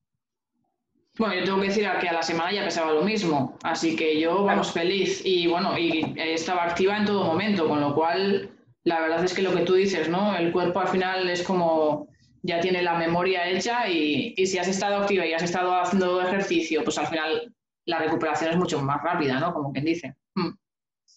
[1.17, 4.19] Bueno, yo tengo que decir que a la semana ya pesaba lo mismo, así que
[4.19, 8.51] yo, vamos, feliz y bueno, y estaba activa en todo momento, con lo cual
[8.83, 10.37] la verdad es que lo que tú dices, ¿no?
[10.37, 12.09] El cuerpo al final es como
[12.43, 16.21] ya tiene la memoria hecha y, y si has estado activa y has estado haciendo
[16.21, 17.55] ejercicio, pues al final
[17.87, 19.55] la recuperación es mucho más rápida, ¿no?
[19.55, 20.17] Como quien dice.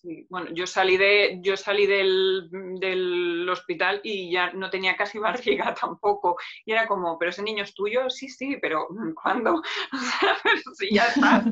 [0.03, 0.07] Mm.
[0.07, 5.73] Sí, bueno, yo salí, de, yo salí del, hospital y ya no tenía casi barriga
[5.73, 6.37] tampoco.
[6.65, 8.09] Y era como, ¿pero ese niño es tuyo?
[8.09, 8.87] Sí, sí, pero
[9.21, 9.61] ¿cuándo?
[10.77, 11.43] sí, ya está.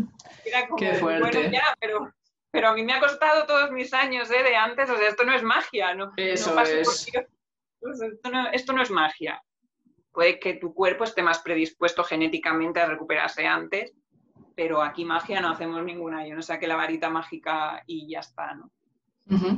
[0.43, 1.21] Era como, Qué fuerte.
[1.21, 2.13] Bueno, ya, pero,
[2.51, 4.43] pero a mí me ha costado todos mis años ¿eh?
[4.43, 6.11] de antes, o sea, esto no es magia, ¿no?
[6.17, 7.07] Eso es.
[7.07, 9.41] esto, no, esto no es magia.
[10.11, 13.93] Puede que tu cuerpo esté más predispuesto genéticamente a recuperarse antes,
[14.55, 18.53] pero aquí magia no hacemos ninguna, yo no saqué la varita mágica y ya está,
[18.55, 18.71] ¿no?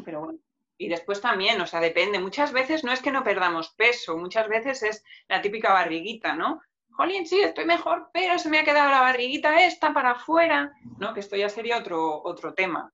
[0.03, 0.39] Pero bueno.
[0.79, 2.19] Y después también, o sea, depende.
[2.19, 6.61] Muchas veces no es que no perdamos peso, muchas veces es la típica barriguita, ¿no?
[6.91, 11.13] Jolín, sí, estoy mejor, pero se me ha quedado la barriguita esta para afuera, ¿no?
[11.13, 12.91] Que esto ya sería otro, otro tema.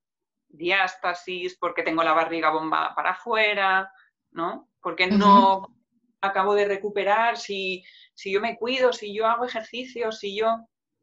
[0.48, 3.90] Diástasis, porque tengo la barriga bombada para afuera,
[4.30, 4.68] ¿no?
[4.80, 5.74] Porque no
[6.20, 10.56] acabo de recuperar, si, si yo me cuido, si yo hago ejercicio, si yo,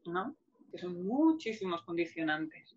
[0.05, 0.35] ¿no?
[0.71, 2.75] Que son muchísimos condicionantes.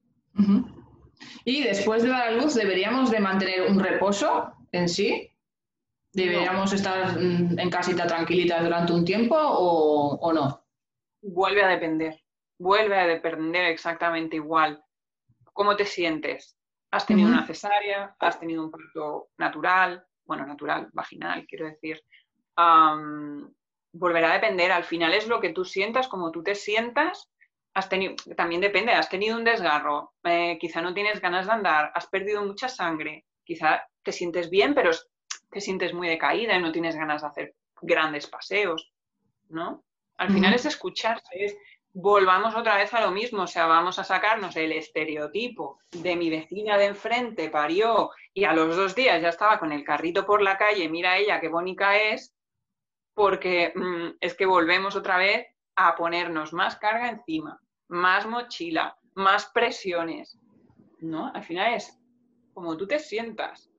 [1.44, 5.30] Y después de dar a luz, ¿deberíamos de mantener un reposo en sí?
[6.12, 10.64] ¿Deberíamos estar mm, en casita tranquilita durante un tiempo o, no?
[11.26, 12.22] vuelve a depender,
[12.58, 14.84] vuelve a depender exactamente igual.
[15.52, 16.56] ¿Cómo te sientes?
[16.90, 18.14] ¿Has tenido una cesárea?
[18.18, 20.04] ¿Has tenido un parto natural?
[20.24, 22.00] Bueno, natural, vaginal, quiero decir.
[23.92, 24.70] volverá a depender.
[24.70, 27.30] Al final es lo que tú sientas, como tú te sientas.
[27.74, 31.90] Has tenido, también depende, has tenido un desgarro, eh, quizá no tienes ganas de andar,
[31.94, 34.92] has perdido mucha sangre, quizá te sientes bien, pero
[35.50, 38.92] te sientes muy decaída y no tienes ganas de hacer grandes paseos,
[39.48, 39.84] ¿no?
[40.16, 41.56] Al final es escucharse, es
[41.94, 46.28] volvamos otra vez a lo mismo, o sea, vamos a sacarnos el estereotipo de mi
[46.28, 50.42] vecina de enfrente parió y a los dos días ya estaba con el carrito por
[50.42, 52.34] la calle, mira ella qué bonita es,
[53.14, 57.60] porque mm, es que volvemos otra vez a ponernos más carga encima,
[57.94, 60.38] más mochila, más presiones,
[61.00, 61.30] ¿no?
[61.32, 61.98] Al final es
[62.52, 63.70] como tú te sientas.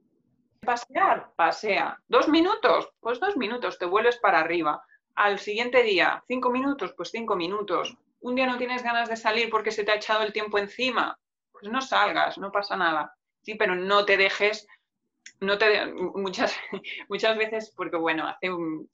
[0.62, 2.00] Pasear, pasea.
[2.08, 2.90] ¿Dos minutos?
[3.00, 4.84] Pues dos minutos, te vuelves para arriba.
[5.16, 7.96] Al siguiente día, cinco minutos, pues cinco minutos.
[8.22, 11.20] Un día no tienes ganas de salir porque se te ha echado el tiempo encima,
[11.52, 13.14] pues no salgas, no pasa nada.
[13.44, 14.68] Sí, pero no te dejes,
[15.40, 16.56] no te muchas,
[17.10, 18.26] muchas veces, porque bueno,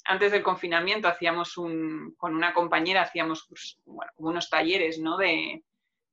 [0.06, 3.80] antes del confinamiento hacíamos con una compañera hacíamos pues,
[4.18, 5.18] unos talleres, ¿no?
[5.18, 5.64] De,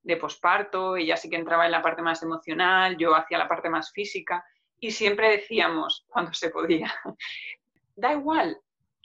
[0.03, 3.69] de posparto, ella sí que entraba en la parte más emocional, yo hacía la parte
[3.69, 4.45] más física
[4.81, 6.93] y siempre decíamos, cuando se podía,
[7.97, 8.59] da igual,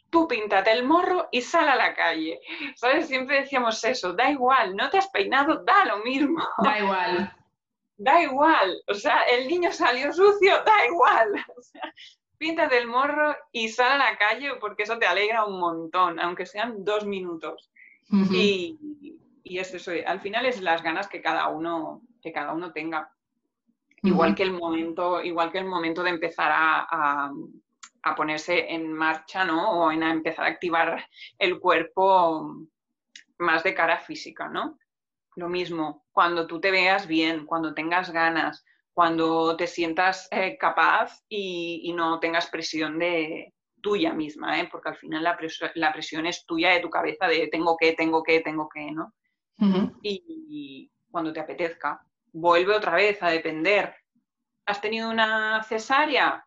[0.09, 2.39] tú píntate el morro y sal a la calle.
[2.75, 3.07] ¿Sabes?
[3.07, 6.41] Siempre decíamos eso, da igual, no te has peinado, da lo mismo.
[6.63, 7.35] Da igual.
[8.03, 8.81] Da igual.
[8.87, 11.29] O sea, el niño salió sucio, da igual.
[11.57, 11.93] O sea,
[12.37, 16.45] píntate el morro y sal a la calle porque eso te alegra un montón, aunque
[16.45, 17.71] sean dos minutos.
[18.31, 18.77] y,
[19.43, 23.09] y es eso, al final es las ganas que cada uno, que cada uno tenga.
[24.01, 27.31] Igual que el momento, igual que el momento de empezar a,
[28.17, 29.71] ponerse en marcha, ¿no?
[29.71, 31.07] O en empezar a activar
[31.39, 32.67] el cuerpo
[33.37, 34.77] más de cara física, ¿no?
[35.35, 41.23] Lo mismo, cuando tú te veas bien, cuando tengas ganas, cuando te sientas eh, capaz
[41.27, 44.69] y, no tengas presión de tuya misma, ¿eh?
[44.71, 45.37] porque al final la,
[45.75, 49.13] la, presión es tuya de tu cabeza de tengo que, tengo que, tengo que, ¿no?
[50.01, 53.95] y, cuando te apetezca, vuelve otra vez a depender.
[54.65, 56.43] ¿Has tenido una cesárea?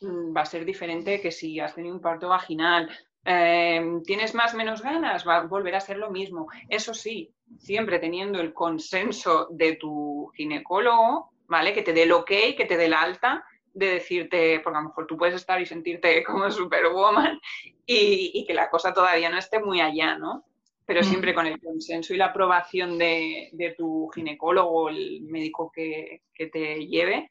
[0.00, 2.88] Mm, va a ser diferente que si has tenido un parto vaginal.
[3.24, 5.26] Em, ¿Tienes más o menos ganas?
[5.26, 6.48] Va a volver a ser lo mismo.
[6.68, 11.72] Eso sí, siempre teniendo el consenso de tu ginecólogo, ¿vale?
[11.72, 14.88] Que te dé el ok, que te dé el alta, de decirte, porque a lo
[14.88, 17.40] mejor tú puedes estar y sentirte como superwoman
[17.86, 20.44] y, y que la cosa todavía no esté muy allá, ¿no?
[20.90, 26.84] pero siempre con el consenso y la aprobación de, tu ginecólogo el médico que, te
[26.88, 27.30] lleve,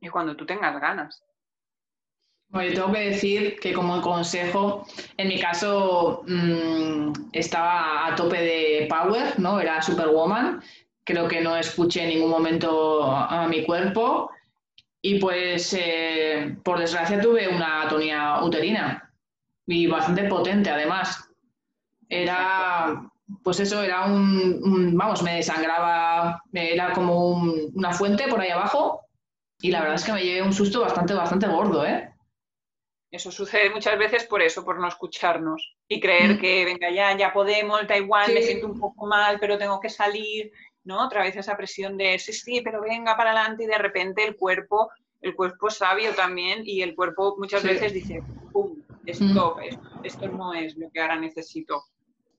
[0.00, 1.24] y cuando tú tengas ganas.
[2.52, 4.86] Bueno, yo tengo que decir que como consejo,
[5.16, 9.58] en mi caso mm, estaba a tope de power, ¿no?
[9.60, 10.62] Era superwoman.
[11.04, 14.30] Creo que no escuché en ningún momento a mi cuerpo.
[15.02, 19.10] Y pues, eh, por desgracia, tuve una atonía uterina
[19.66, 21.28] y bastante potente además
[22.08, 23.10] era,
[23.44, 27.30] pues eso, era un, vamos, me desangraba, era como
[27.74, 29.02] una fuente por ahí abajo
[29.60, 32.11] y la verdad es que me llevé un susto bastante, bastante gordo, ¿eh?
[33.12, 36.38] Eso sucede muchas veces por eso, por no escucharnos y creer mm.
[36.38, 39.90] que, venga, ya, ya podemos, da igual, me siento un poco mal, pero tengo que
[39.90, 40.50] salir,
[40.84, 41.04] ¿no?
[41.04, 44.34] Otra vez esa presión de, sí, sí, pero venga para adelante y de repente el
[44.34, 50.04] cuerpo, el cuerpo es sabio también y el cuerpo muchas veces dice, pum, esto, mm.
[50.06, 51.84] esto no es lo que ahora necesito.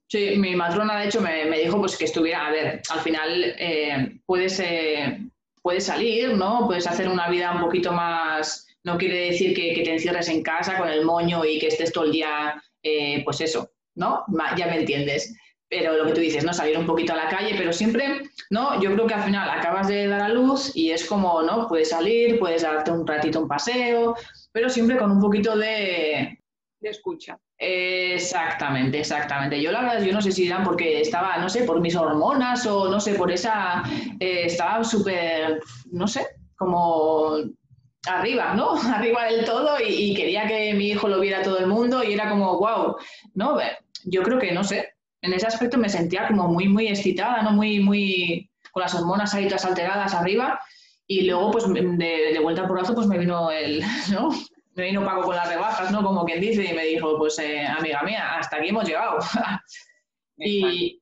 [0.08, 4.20] Sí, mi matrona de hecho me, dijo pues que estuviera, a ver, al final eh,
[4.26, 5.20] puedes, eh,
[5.62, 6.66] puedes salir, ¿no?
[6.66, 10.78] Puedes hacer una vida un poquito más, no quiere decir que, te encierres en casa
[10.78, 14.26] con el moño y que estés todo el día, eh, pues eso, ¿no?
[14.58, 15.36] Ya me entiendes.
[15.70, 16.54] Pero lo que tú dices, ¿no?
[16.54, 18.80] Salir un poquito a la calle, pero siempre, ¿no?
[18.80, 21.68] Yo creo que al final acabas de dar a luz y es como, ¿no?
[21.68, 24.16] Puedes salir, puedes darte un ratito un paseo,
[24.52, 26.38] pero siempre con un poquito de...
[26.80, 27.40] De escucha.
[27.58, 29.62] Exactamente, exactamente.
[29.62, 32.68] Yo la verdad, yo no sé si eran porque estaba, no sé, por mis hormonas
[32.68, 33.84] o no sé, por esa,
[34.20, 37.38] eh, estaba súper, no sé, como
[38.08, 38.74] arriba, ¿no?
[38.94, 42.30] Arriba del todo y, quería que mi hijo lo viera todo el mundo y era
[42.30, 42.96] como, wow,
[43.34, 43.58] ¿no?
[44.06, 47.52] Yo creo que, no sé, en ese aspecto me sentía como muy, muy excitada, ¿no?
[47.52, 50.60] Muy, muy, con las hormonas ahí todas alteradas arriba
[51.08, 51.88] y luego, pues, de,
[52.34, 54.30] de vuelta por brazo, pues me vino el, ¿no?
[54.76, 56.04] me vino Paco con las rebajas, ¿no?
[56.04, 59.20] Como quien dice, y me dijo, pues eh, amiga mía, hasta aquí hemos llegado.
[60.38, 61.00] y,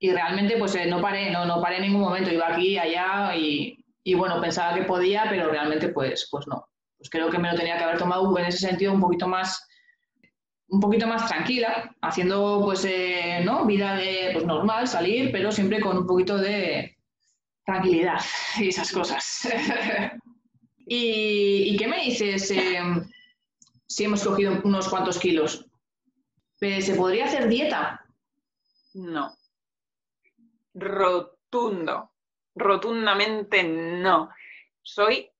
[0.00, 3.81] realmente pues eh, no paré, no, no paré en ningún momento, iba aquí, allá y,
[4.14, 6.68] bueno, pensaba que podía, pero realmente pues, pues no.
[6.98, 9.66] Pues creo que me lo tenía que haber tomado en ese sentido un poquito más,
[10.68, 13.64] un poquito más tranquila, haciendo pues eh, ¿no?
[13.66, 16.96] vida de pues, normal, salir, pero siempre con un poquito de
[17.64, 18.20] tranquilidad
[18.58, 19.48] y esas cosas.
[20.86, 22.80] ¿Y, qué me dices eh,
[23.86, 25.66] si hemos cogido unos cuantos kilos?
[26.54, 28.04] ¿Se podría hacer dieta?
[28.94, 29.34] No.
[30.74, 32.11] Rotundo.
[32.54, 34.30] Rotundamente no.
[34.82, 35.30] Soy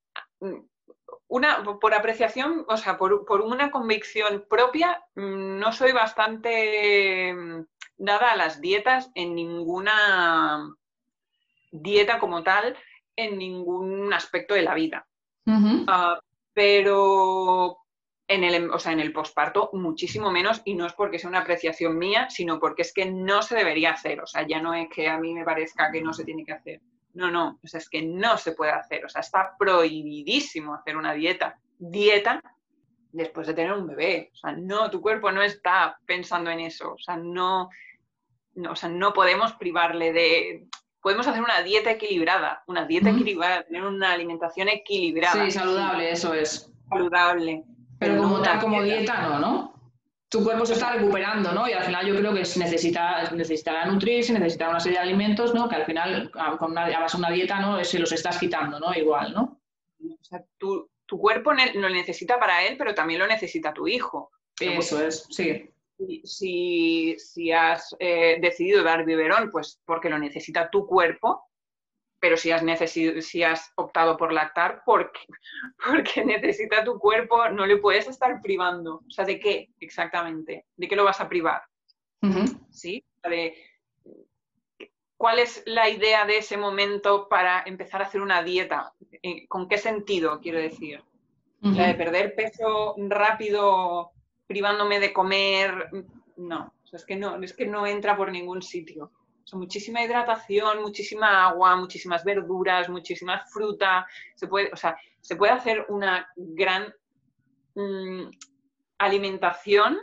[1.28, 7.64] una, por apreciación, o sea, por, una convicción propia, mm, no soy bastante mm,
[7.96, 10.68] dada a las dietas en ninguna
[11.70, 12.76] dieta como tal,
[13.16, 15.06] en ningún aspecto de la vida.
[15.88, 16.20] Ah,
[16.52, 17.78] pero
[18.28, 21.40] en el, o sea, en el posparto muchísimo menos y no es porque sea una
[21.40, 24.20] apreciación mía, sino porque es que no se debería hacer.
[24.20, 26.52] O sea, ya no es que a mí me parezca que no se tiene que
[26.52, 26.80] hacer.
[27.14, 30.96] No, no, o sea, es que no se puede hacer, o sea, está prohibidísimo hacer
[30.96, 31.58] una dieta.
[31.78, 32.42] Dieta
[33.12, 36.94] después de tener un bebé, o sea, no, tu cuerpo no está pensando en eso,
[36.94, 37.68] o sea, no,
[38.54, 40.66] no, o sea, no podemos privarle de...
[41.00, 45.44] Podemos hacer una dieta equilibrada, una dieta equilibrada, tener una alimentación equilibrada.
[45.44, 46.72] Sí, saludable, eso es.
[46.88, 47.64] Saludable.
[47.98, 49.81] Pero, como tal, como dieta no, ¿no?
[50.32, 51.68] Tu cuerpo se está recuperando, ¿no?
[51.68, 55.68] Y al final yo creo que necesita, necesitará nutrirse, necesitará una serie de alimentos, ¿no?
[55.68, 57.84] Que al final, con una, a base de una dieta, ¿no?
[57.84, 58.94] Se los estás quitando, ¿no?
[58.94, 59.60] Igual, ¿no?
[60.00, 64.30] O sea, tu, cuerpo lo necesita para él, pero también lo necesita tu hijo.
[64.58, 65.68] Eso es, sí.
[66.24, 71.44] Si, si has eh, decidido dar biberón, pues porque lo necesita tu cuerpo,
[72.22, 75.18] pero si has, si has optado por lactar, porque,
[75.84, 79.02] porque necesita tu cuerpo, no le puedes estar privando.
[79.04, 80.66] O sea, ¿de qué exactamente?
[80.76, 81.62] ¿De qué lo vas a privar?
[82.70, 83.04] ¿Sí?
[85.16, 88.92] ¿Cuál es la idea de ese momento para empezar a hacer una dieta?
[89.48, 91.02] ¿Con qué sentido, quiero decir?
[91.60, 94.12] ¿La de perder peso rápido
[94.46, 95.90] privándome de comer?
[96.36, 99.10] No, es, que no es que no entra por ningún sitio
[99.52, 104.06] muchísima hidratación, muchísima agua, muchísimas verduras, muchísima fruta.
[104.34, 106.92] Se puede, o sea, se puede hacer una gran
[107.74, 108.30] mm,
[108.98, 109.98] alimentación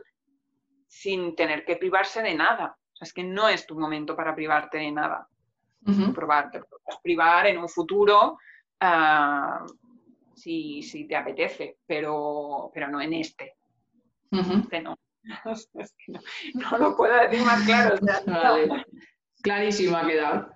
[0.88, 2.78] sin tener que privarse de nada.
[2.94, 5.28] O sea, es que no es tu momento para privarte de nada.
[6.14, 8.38] Probar, te puedes privar en un futuro
[8.82, 9.66] ah,
[10.36, 13.56] si, te apetece, pero, pero no en este.
[14.32, 14.98] este no.
[16.54, 16.78] no.
[16.78, 17.96] lo puedo decir más claro.
[19.42, 20.50] Clarísimo ha quedado.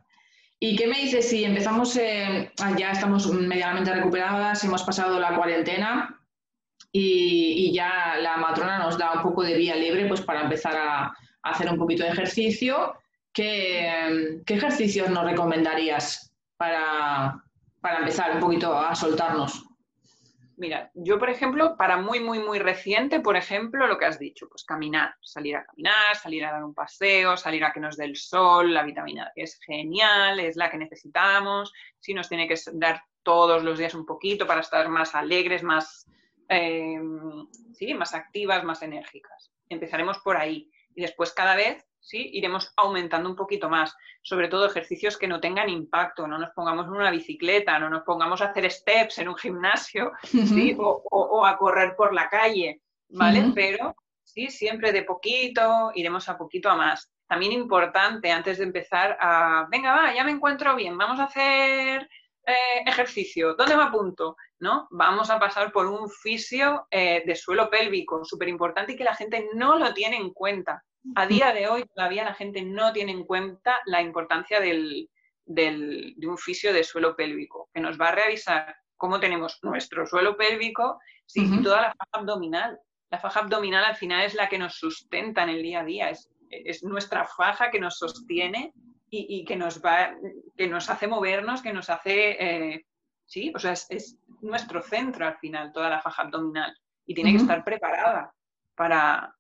[0.60, 6.18] ¿Y qué me dices si empezamos, eh, ya estamos medianamente recuperadas, hemos pasado la cuarentena
[6.92, 11.14] y, ya la matrona nos da un poco de vía libre pues para empezar a,
[11.42, 12.96] hacer un poquito de ejercicio?
[13.34, 17.44] ¿Qué, ejercicios nos recomendarías para,
[17.82, 19.66] para empezar un poquito a soltarnos?
[20.56, 24.48] Mira, yo, por ejemplo, para muy, muy, muy reciente, por ejemplo, lo que has dicho,
[24.48, 28.06] pues caminar, salir a caminar, salir a dar un paseo, salir a que nos dé
[28.06, 32.56] el sol, la vitamina D es genial, es la que necesitamos, sí nos tiene que
[32.74, 36.08] dar todos los días un poquito para estar más alegres, más,
[36.50, 39.52] em, sí, más activas, más enérgicas.
[39.70, 42.30] Empezaremos por ahí y después cada vez ¿sí?
[42.34, 46.86] iremos aumentando un poquito más, sobre todo ejercicios que no tengan impacto, no nos pongamos
[46.86, 50.12] en una bicicleta, no nos pongamos a hacer steps en un gimnasio
[50.78, 53.52] o, a correr por la calle, ¿vale?
[53.56, 57.10] Pero sí, siempre de poquito, iremos a poquito a más.
[57.26, 62.10] También importante antes de empezar a, venga, va, ya me encuentro bien, vamos a hacer
[62.46, 64.36] eh, ejercicio, ¿dónde me apunto?
[64.60, 64.88] ¿No?
[64.92, 69.16] Vamos a pasar por un fisio eh, de suelo pélvico, súper importante y que la
[69.16, 70.84] gente no lo tiene en cuenta.
[71.16, 75.10] A día de hoy todavía la gente no tiene en cuenta la importancia del,
[75.46, 80.38] de un fisio de suelo pélvico, que nos va a revisar cómo tenemos nuestro suelo
[80.38, 81.00] pélvico
[81.34, 82.80] y toda la faja abdominal.
[83.10, 86.10] La faja abdominal al final es la que nos sustenta en el día a día,
[86.10, 88.74] es, es nuestra faja que nos sostiene
[89.10, 90.16] y, que, nos va,
[90.58, 92.38] que nos hace movernos, que nos hace...
[92.40, 92.86] Eh,
[93.26, 96.76] sí, o sea, es, nuestro centro al final, toda la faja abdominal.
[97.06, 98.34] Y tiene que estar preparada
[98.76, 99.36] para,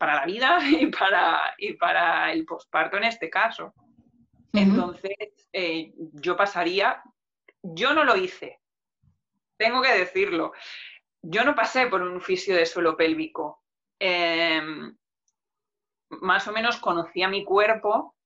[0.00, 3.74] para la vida y para, y para el posparto en este caso.
[4.52, 5.12] Entonces,
[5.52, 7.02] eh, yo pasaría,
[7.62, 8.58] yo no lo hice,
[9.56, 10.52] tengo que decirlo,
[11.22, 13.62] yo no pasé por un fisio de suelo pélvico.
[14.00, 14.96] Em,
[16.08, 18.16] más o menos conocía mi cuerpo,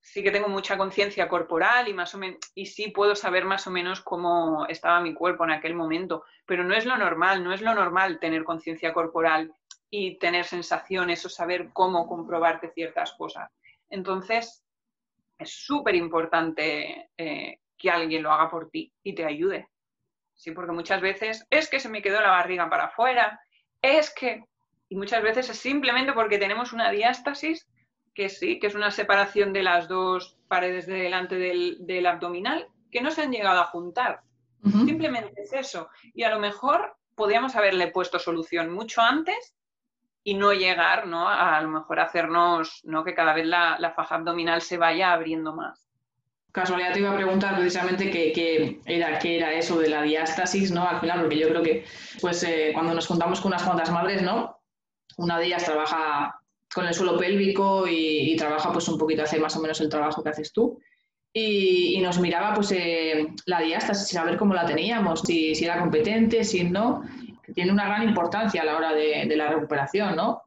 [0.00, 3.66] sí que tengo mucha conciencia corporal y más o menos, y sí puedo saber más
[3.66, 7.52] o menos cómo estaba mi cuerpo en aquel momento, pero no es lo normal, no
[7.52, 9.52] es lo normal tener conciencia corporal
[9.90, 13.50] y tener sensaciones o saber cómo comprobarte ciertas cosas.
[13.88, 14.64] Entonces,
[15.38, 19.68] es súper importante eh, que alguien lo haga por ti y te ayude.
[20.34, 23.40] Sí, porque muchas veces es que se me quedó la barriga para afuera,
[23.80, 24.44] es que...
[24.88, 27.66] Y muchas veces es simplemente porque tenemos una diástasis,
[28.14, 33.00] que sí, que es una separación de las dos paredes de delante del, abdominal, que
[33.00, 34.20] no se han llegado a juntar.
[34.62, 35.88] Simplemente es eso.
[36.14, 39.54] Y a lo mejor podríamos haberle puesto solución mucho antes
[40.24, 41.28] y no llegar, ¿no?
[41.28, 43.04] A, lo mejor hacernos, ¿no?
[43.04, 45.86] Que cada vez la, faja abdominal se vaya abriendo más.
[46.50, 50.88] Casualidad te iba a preguntar precisamente qué, era, qué era eso de la diástasis, ¿no?
[50.88, 51.84] Al final, porque yo creo que,
[52.20, 54.60] pues, eh, cuando nos juntamos con unas cuantas madres, ¿no?
[55.18, 56.40] Una de ellas trabaja
[56.72, 60.22] con el suelo pélvico y, trabaja, pues, un poquito, hace más o menos el trabajo
[60.22, 60.80] que haces tú.
[61.34, 65.80] Y, nos miraba, pues, eh, la diástasis, a ver cómo la teníamos, si, si era
[65.80, 67.02] competente, si no
[67.44, 70.42] que tiene una gran importancia a la hora de, la recuperación, ¿no?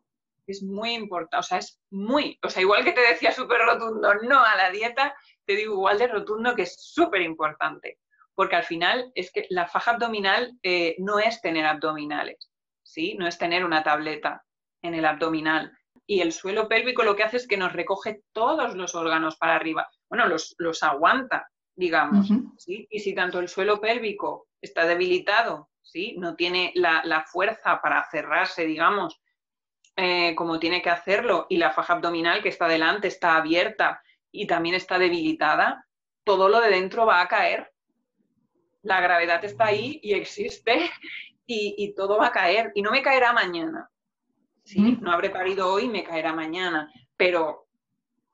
[0.45, 4.15] Es muy importante, o sea, es muy, o sea, igual que te decía súper rotundo
[4.23, 5.13] no a la dieta,
[5.45, 7.99] te digo igual de rotundo que es súper importante,
[8.33, 12.49] porque al final es que la faja abdominal eh, no es tener abdominales,
[12.81, 13.15] ¿sí?
[13.15, 14.43] No es tener una tableta
[14.81, 15.77] en el abdominal.
[16.05, 19.55] Y el suelo pélvico lo que hace es que nos recoge todos los órganos para
[19.55, 19.89] arriba.
[20.09, 22.87] Bueno, los, los aguanta, digamos, ¿sí?
[22.89, 26.15] Y si tanto el suelo pélvico está debilitado ¿sí?
[26.17, 29.19] No tiene la, fuerza para cerrarse, digamos,
[29.95, 34.45] eh, como tiene que hacerlo, y la faja abdominal que está delante está abierta y
[34.45, 35.87] también está debilitada,
[36.23, 37.71] todo lo de dentro va a caer.
[38.83, 40.91] La gravedad está ahí y existe
[41.47, 43.89] y, todo va a caer y no me caerá mañana.
[44.63, 44.97] ¿sí?
[45.01, 47.67] No habré parido hoy, me caerá mañana, pero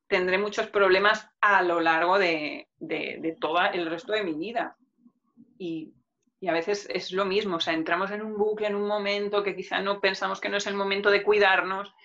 [0.08, 4.76] tendré muchos problemas a lo largo de, de, de todo el resto de mi vida.
[5.58, 5.94] Y
[6.44, 9.44] y a veces es lo mismo, o sea, entramos en un bucle en un momento
[9.44, 11.96] que quizá no pensamos que no es el momento de cuidarnos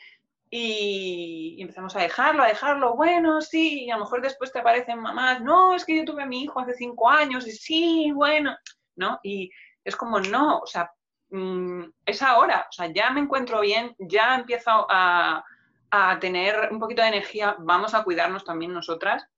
[0.48, 5.00] y, empezamos a dejarlo, a dejarlo, bueno, sí, y a lo mejor después te aparecen
[5.00, 8.56] mamás, no, es que yo tuve a mi hijo hace cinco años y sí, bueno,
[8.94, 9.18] ¿no?
[9.24, 9.50] Y
[9.82, 10.92] es como, no, o sea,
[11.30, 15.44] mm, es ahora, o sea, ya me encuentro bien, ya empiezo a,
[15.90, 19.28] a tener un poquito de energía, vamos a cuidarnos también nosotras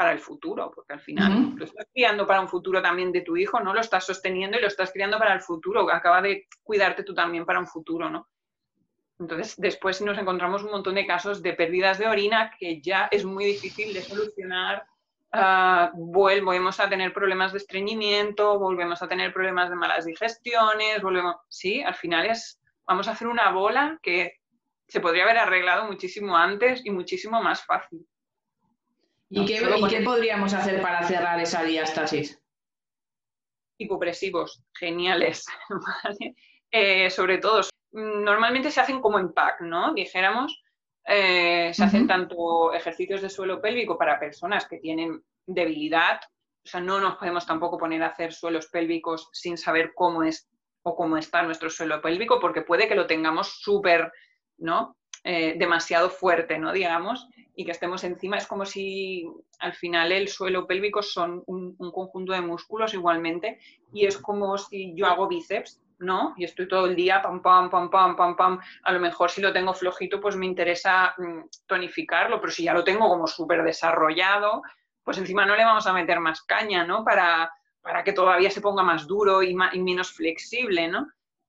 [0.00, 3.36] para el futuro, porque al final lo estás criando para un futuro también de tu
[3.36, 3.74] hijo, ¿no?
[3.74, 7.44] Lo estás sosteniendo y lo estás criando para el futuro, acaba de cuidarte tú también
[7.44, 8.26] para un futuro, ¿no?
[9.18, 13.26] Entonces, después nos encontramos un montón de casos de pérdidas de orina que ya es
[13.26, 14.86] muy difícil de solucionar.
[15.34, 21.36] Uh, volvemos a tener problemas de estreñimiento, volvemos a tener problemas de malas digestiones, volvemos...
[21.46, 24.40] Sí, al final es, vamos a hacer una bola que
[24.88, 28.06] se podría haber arreglado muchísimo antes y muchísimo más fácil.
[29.30, 32.42] ¿Y, qué, podríamos hacer para cerrar esa diástasis?
[33.78, 35.46] Hipopresivos, geniales.
[36.72, 39.92] Eh, sobre todo, normalmente se hacen como en pack, ¿no?
[39.92, 40.62] Dijéramos,
[41.04, 46.20] eh, se hacen tanto ejercicios de suelo pélvico para personas que tienen debilidad,
[46.64, 50.48] o sea, no nos podemos tampoco poner a hacer suelos pélvicos sin saber cómo es
[50.82, 54.12] o cómo está nuestro suelo pélvico, porque puede que lo tengamos súper,
[54.58, 54.96] ¿no?
[55.22, 56.72] Eh, demasiado fuerte, ¿no?
[56.72, 58.38] Digamos, y que estemos encima.
[58.38, 63.58] Es como si al final el suelo pélvico son un, conjunto de músculos igualmente
[63.92, 66.32] y es como si yo hago bíceps, ¿no?
[66.38, 68.60] Y estoy todo el día pam, pam, pam, pam, pam, pam.
[68.82, 72.72] A lo mejor si lo tengo flojito, pues me interesa mm, tonificarlo, pero si ya
[72.72, 74.62] lo tengo como súper desarrollado,
[75.04, 77.04] pues encima no le vamos a meter más caña, ¿no?
[77.04, 77.52] Para,
[77.82, 81.08] para que todavía se ponga más duro y, y menos flexible, ¿no?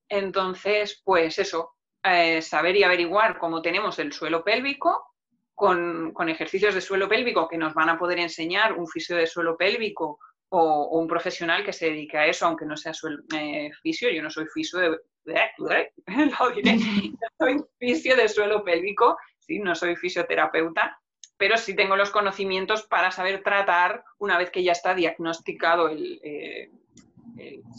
[0.09, 1.71] Entonces, pues eso,
[2.03, 5.13] eh, saber y averiguar cómo tenemos el suelo pélvico
[5.53, 9.55] con, ejercicios de suelo pélvico que nos van a poder enseñar un fisio de suelo
[9.55, 10.17] pélvico
[10.49, 12.93] o, un profesional que se dedique a eso, aunque no sea
[13.35, 14.97] eh, fisio, yo no soy fisio de,
[17.37, 19.59] soy fisio de suelo pélvico, ¿sí?
[19.59, 20.99] no soy fisioterapeuta,
[21.37, 26.19] pero sí tengo los conocimientos para saber tratar una vez que ya está diagnosticado el,
[26.23, 26.71] eh,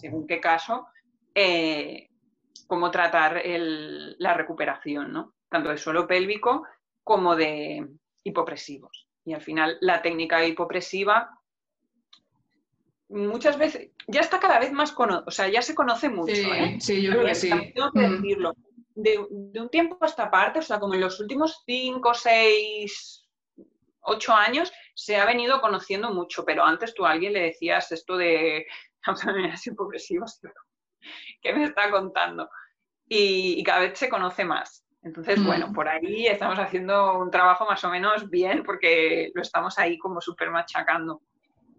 [0.01, 0.87] según qué caso,
[2.67, 5.35] cómo tratar la recuperación, ¿no?
[5.53, 6.67] tanto del suelo pélvico
[7.05, 7.87] como de
[8.25, 9.07] hipopresivos.
[9.25, 11.31] Y al final la técnica hipopresiva
[13.11, 16.35] muchas veces ya está cada vez más conocida, o sea, ya se conoce mucho.
[16.35, 16.79] Sí, ¿eh?
[16.81, 17.51] sí yo creo que sí.
[17.75, 18.13] Tengo que mm.
[18.13, 18.55] decirlo.
[18.95, 23.27] De, un tiempo a esta parte, o sea, como en los últimos cinco, seis,
[24.01, 28.17] ocho años, se ha venido conociendo mucho, pero antes tú a alguien le decías esto
[28.17, 28.67] de
[29.67, 30.41] hipopresivas,
[31.43, 32.49] ¿qué me está contando?
[33.15, 34.85] y, cada vez se conoce más.
[35.03, 35.47] Entonces, mm.
[35.47, 39.99] bueno, por ahí estamos haciendo un trabajo más o menos bien porque lo estamos ahí
[39.99, 41.21] como súper machacando.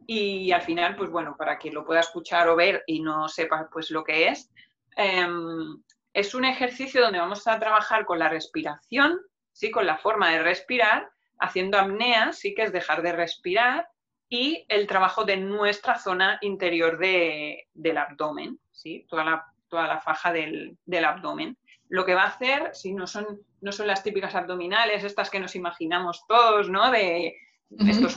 [0.06, 3.70] Y al final, pues bueno, para quien lo pueda escuchar o ver y no sepa
[3.72, 4.52] pues lo que es,
[4.98, 9.20] em, es un ejercicio donde vamos a trabajar con la respiración,
[9.54, 9.72] ¿sí?
[9.72, 11.10] con la forma de respirar,
[11.40, 13.88] haciendo apnea, sí que es dejar de respirar,
[14.30, 19.06] y el trabajo de nuestra zona interior del abdomen, ¿sí?
[19.10, 21.58] toda la toda la faja del, abdomen.
[21.90, 25.40] lo que va a hacer, si no son, no son las típicas abdominales, estas que
[25.40, 26.92] nos imaginamos todos, ¿no?
[26.92, 27.36] De,
[27.80, 28.16] estos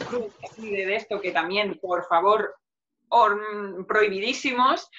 [0.59, 2.55] y de esto que también, por favor,
[3.89, 4.91] prohibidísimos.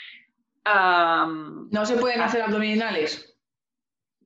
[0.66, 3.38] ¿No se pueden hacer abdominales?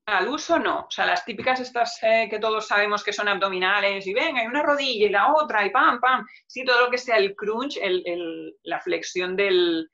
[0.06, 4.08] Al uso no, o sea, las típicas estas eh, que todos sabemos que son abdominales
[4.08, 6.98] y venga, hay una rodilla y la otra y pam, pam, sí, todo lo que
[6.98, 7.78] sea el crunch,
[8.64, 9.90] la flexión del,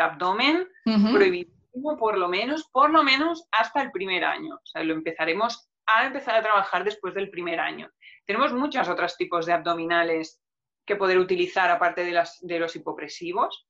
[0.00, 1.56] abdomen, prohibidísimo
[1.98, 6.06] por lo menos, por lo menos hasta el primer año, o sea, lo empezaremos a
[6.06, 7.90] empezar a trabajar después del primer año.
[8.24, 10.40] Tenemos muchos otros tipos de abdominales
[10.84, 13.68] que poder utilizar aparte de, las, de los hipopresivos.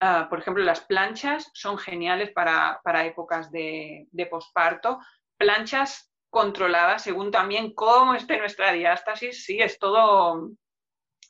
[0.00, 4.98] Ah, por ejemplo, las planchas son geniales para, épocas de, de posparto.
[5.36, 9.44] Planchas controladas según también cómo esté nuestra diástasis.
[9.44, 10.50] Sí, es todo...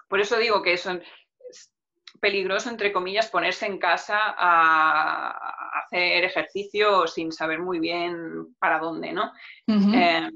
[0.09, 0.89] Por eso digo que es
[2.21, 9.13] peligroso, entre comillas, ponerse en casa a, hacer ejercicio sin saber muy bien para dónde,
[9.13, 9.33] ¿no?
[9.67, 10.29] Eh,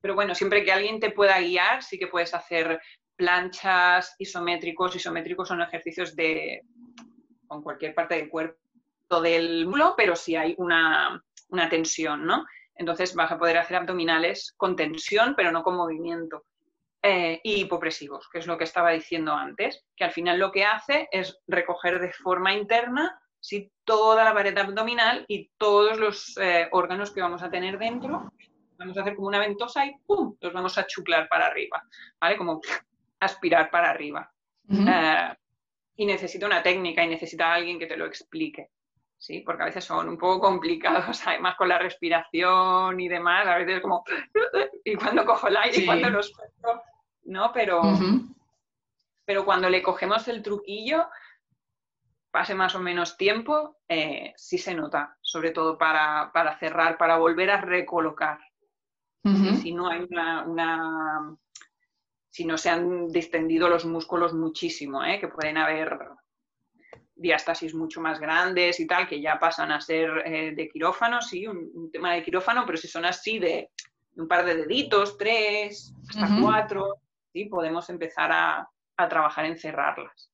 [0.00, 2.80] pero bueno, siempre que alguien te pueda guiar, sí que puedes hacer
[3.16, 4.96] planchas, isométricos.
[4.96, 6.62] Isométricos son ejercicios de
[7.46, 8.56] con cualquier parte del cuerpo
[9.20, 11.22] del músculo, pero si hay una,
[11.68, 12.46] tensión, ¿no?
[12.76, 16.44] Entonces vas a poder hacer abdominales con tensión, pero no con movimiento.
[17.02, 20.66] Eh, y hipopresivos, que es lo que estaba diciendo antes, que al final lo que
[20.66, 26.68] hace es recoger de forma interna si toda la pared abdominal y todos los eh,
[26.72, 28.30] órganos que vamos a tener dentro,
[28.76, 30.36] vamos a hacer como una ventosa y ¡pum!
[30.42, 31.82] los vamos a chuclar para arriba,
[32.20, 32.36] ¿vale?
[32.36, 32.60] Como
[33.18, 34.30] aspirar para arriba.
[34.68, 35.34] Eh,
[35.96, 38.68] y necesita una técnica y necesita alguien que te lo explique.
[39.20, 39.40] ¿sí?
[39.40, 43.80] Porque a veces son un poco complicados, además con la respiración y demás, a veces
[43.80, 44.04] como,
[44.84, 46.82] y cuando cojo el aire y cuando lo suelto,
[47.30, 47.52] ¿no?
[47.52, 47.80] Pero,
[49.24, 51.06] pero cuando le cogemos el truquillo,
[52.30, 57.50] pase más o menos tiempo, eh, sí se nota, sobre todo para, cerrar, para volver
[57.50, 58.38] a recolocar.
[59.62, 61.36] Si no hay una
[62.30, 65.18] si no se han distendido los músculos muchísimo, ¿eh?
[65.18, 65.98] que pueden haber
[67.14, 71.46] diástasis mucho más grandes y tal, que ya pasan a ser eh, de quirófano, sí,
[71.46, 73.70] un, tema de quirófano, pero si son así de
[74.16, 77.00] un par de deditos, tres, hasta cuatro,
[77.32, 78.68] sí, podemos empezar a,
[79.08, 80.30] trabajar en cerrarlas.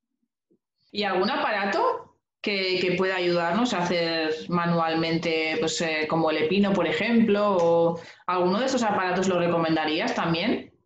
[0.91, 6.89] ¿Y algún aparato que, pueda ayudarnos a hacer manualmente, pues, eh, como el epino, por
[6.89, 10.77] ejemplo, o alguno de esos aparatos lo recomendarías también?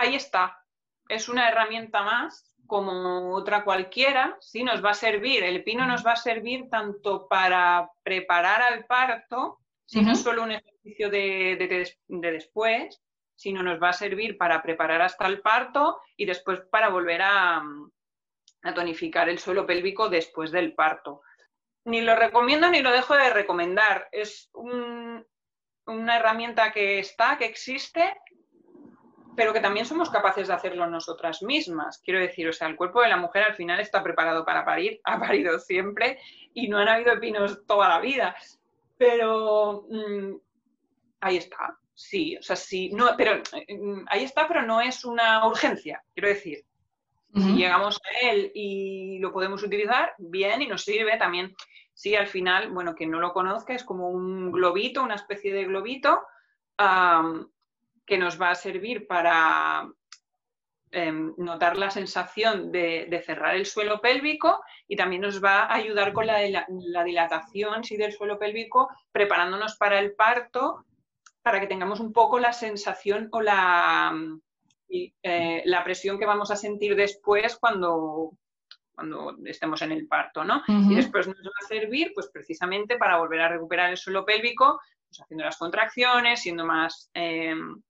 [0.00, 0.64] ahí está.
[1.08, 6.06] Es una herramienta más como otra cualquiera, sí nos va a servir, el pino nos
[6.06, 13.02] va a servir tanto para preparar al parto, si no solo un ejercicio de, después,
[13.40, 17.62] sino nos va a servir para preparar hasta el parto y después para volver a,
[18.74, 21.22] tonificar el suelo pélvico después del parto.
[21.86, 24.08] Ni lo recomiendo ni lo dejo de recomendar.
[24.12, 25.24] Es una
[25.86, 28.14] herramienta que está, que existe
[29.34, 32.02] pero que también somos capaces de hacerlo nosotras mismas.
[32.04, 35.00] Quiero decir, o sea, el cuerpo de la mujer al final está preparado para parir,
[35.04, 36.18] ha parido siempre
[36.52, 38.36] y no han habido epinos toda la vida.
[38.98, 40.34] Pero mm,
[41.22, 45.46] ahí está, sí, o sea, sí, no, pero mm, ahí está, pero no es una
[45.46, 46.64] urgencia, quiero decir.
[47.32, 51.54] Si llegamos a él y lo podemos utilizar, bien, y nos sirve también.
[51.94, 55.64] Sí, al final, bueno, quien no lo conozca, es como un globito, una especie de
[55.64, 56.22] globito,
[58.04, 59.88] que nos va a servir para
[60.90, 66.12] em, notar la sensación de, cerrar el suelo pélvico y también nos va a ayudar
[66.12, 66.40] con la,
[67.04, 70.84] dilatación del suelo pélvico, preparándonos para el parto,
[71.42, 74.14] para que tengamos un poco la sensación o la,
[74.88, 78.32] eh, la presión que vamos a sentir después cuando,
[78.92, 80.62] cuando estemos en el parto, ¿no?
[80.66, 84.80] Y después nos va a servir, pues precisamente para volver a recuperar el suelo pélvico,
[85.08, 87.80] pues, haciendo las contracciones, siendo más em,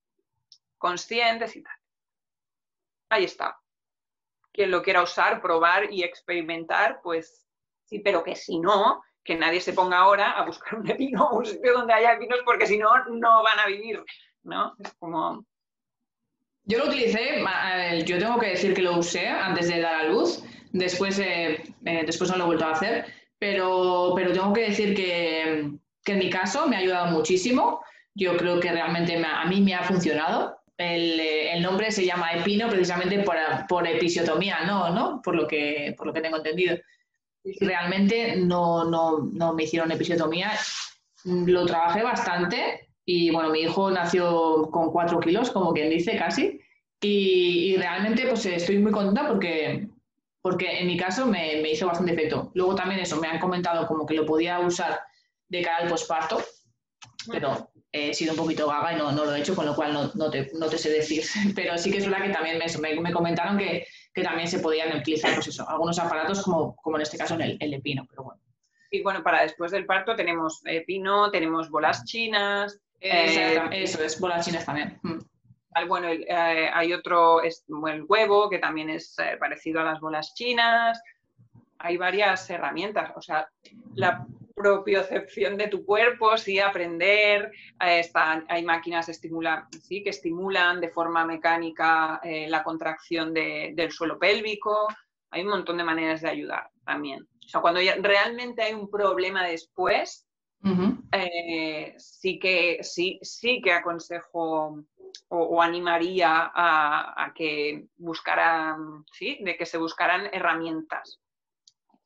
[0.78, 1.74] conscientes y tal.
[3.10, 3.58] Ahí está.
[4.52, 7.46] Quien lo quiera usar, probar y experimentar, pues
[7.84, 11.46] sí, pero que si no, que nadie se ponga ahora a buscar un epino, un
[11.46, 14.02] sitio donde haya epinos, porque si no, no van a vivir,
[14.42, 14.74] ¿no?
[14.82, 15.44] Es como...
[16.64, 17.42] Yo lo utilicé,
[18.04, 22.02] yo tengo que decir que lo usé antes de dar a luz, después, eh, eh,
[22.06, 23.06] después no lo he vuelto a hacer,
[23.38, 25.70] pero, pero tengo que decir que,
[26.04, 27.82] que, en mi caso me ha ayudado muchísimo.
[28.14, 30.60] Yo creo que realmente a mí me ha funcionado.
[30.76, 33.36] Eh, el, nombre se llama epino precisamente por,
[33.68, 34.90] por episiotomía, ¿no?
[34.90, 35.20] ¿no?
[35.22, 36.76] Por, lo que, por lo que tengo entendido.
[37.60, 40.52] Realmente no, no, me hicieron episiotomía.
[41.24, 46.60] Lo trabajé bastante y bueno, mi hijo nació con cuatro kilos, como quien dice, casi.
[47.02, 49.88] Y, realmente pues estoy muy contenta porque,
[50.42, 52.50] porque en mi caso me, me, hizo bastante efecto.
[52.54, 55.00] Luego también eso, me han comentado como que lo podía usar
[55.48, 56.40] de cara al posparto
[57.28, 59.92] pero he sido un poquito vaga y no, no lo he hecho, con lo cual
[59.92, 61.24] no, no, te, no, te, sé decir.
[61.54, 64.96] Pero sí que es verdad que también me, me, comentaron que, que, también se podían
[64.96, 68.24] utilizar pues eso, algunos aparatos como, como en este caso el, el de pino, pero
[68.24, 68.40] bueno.
[68.90, 72.80] Y bueno, para después del parto tenemos eh, pino, tenemos bolas chinas.
[73.00, 74.98] Eh, eso es, bolas chinas también.
[75.02, 75.18] Mm.
[75.86, 81.00] Bueno, eh, hay otro, es, el huevo, que también es parecido a las bolas chinas.
[81.78, 83.12] Hay varias herramientas.
[83.14, 83.48] O sea,
[83.94, 84.26] la
[84.60, 87.50] propiocepción de tu cuerpo, sí, aprender.
[87.78, 94.88] hay máquinas estimula, sí, que estimulan de forma mecánica la contracción del suelo pélvico.
[95.30, 97.22] Hay un montón de maneras de ayudar también.
[97.22, 100.26] O sea, cuando realmente hay un problema después,
[101.12, 104.84] eh, sí, que, sí, sí que aconsejo
[105.28, 109.38] o, animaría a, que buscaran, ¿sí?
[109.42, 111.20] De que se buscaran herramientas.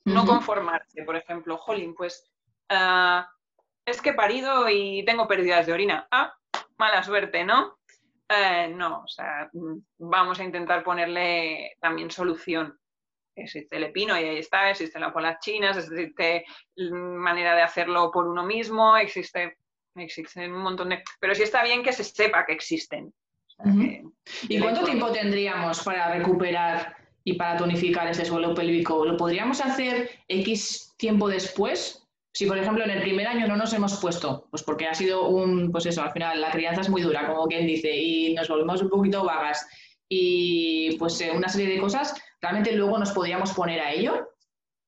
[0.04, 2.30] No conformarse, por ejemplo, jolín, pues
[2.68, 3.28] ah,
[3.86, 6.06] es que he parido y tengo pérdidas de orina.
[6.10, 6.34] Ah,
[6.78, 7.78] mala suerte, ¿no?
[8.28, 12.78] Eh, no, o sea, mm, vamos a intentar ponerle también solución
[13.36, 16.44] existe el epino y ahí está, existen las bolas chinas, existe
[16.76, 19.58] manera de hacerlo por uno mismo, existe,
[19.96, 21.02] existen un montón de...
[21.20, 23.12] Pero sí está bien que se sepa que existen.
[24.48, 29.04] ¿Y cuánto tiempo tendríamos para recuperar y para tonificar ese suelo pélvico?
[29.04, 32.03] ¿Lo podríamos hacer X tiempo después?
[32.34, 35.28] Si, por ejemplo, en el primer año no nos hemos puesto, pues porque ha sido
[35.28, 38.48] un, pues eso, al final la crianza es muy dura, como quien dice, y nos
[38.48, 39.64] volvemos un poquito vagas
[40.08, 44.30] y pues eh, una serie de cosas, ¿realmente luego nos podríamos poner a ello?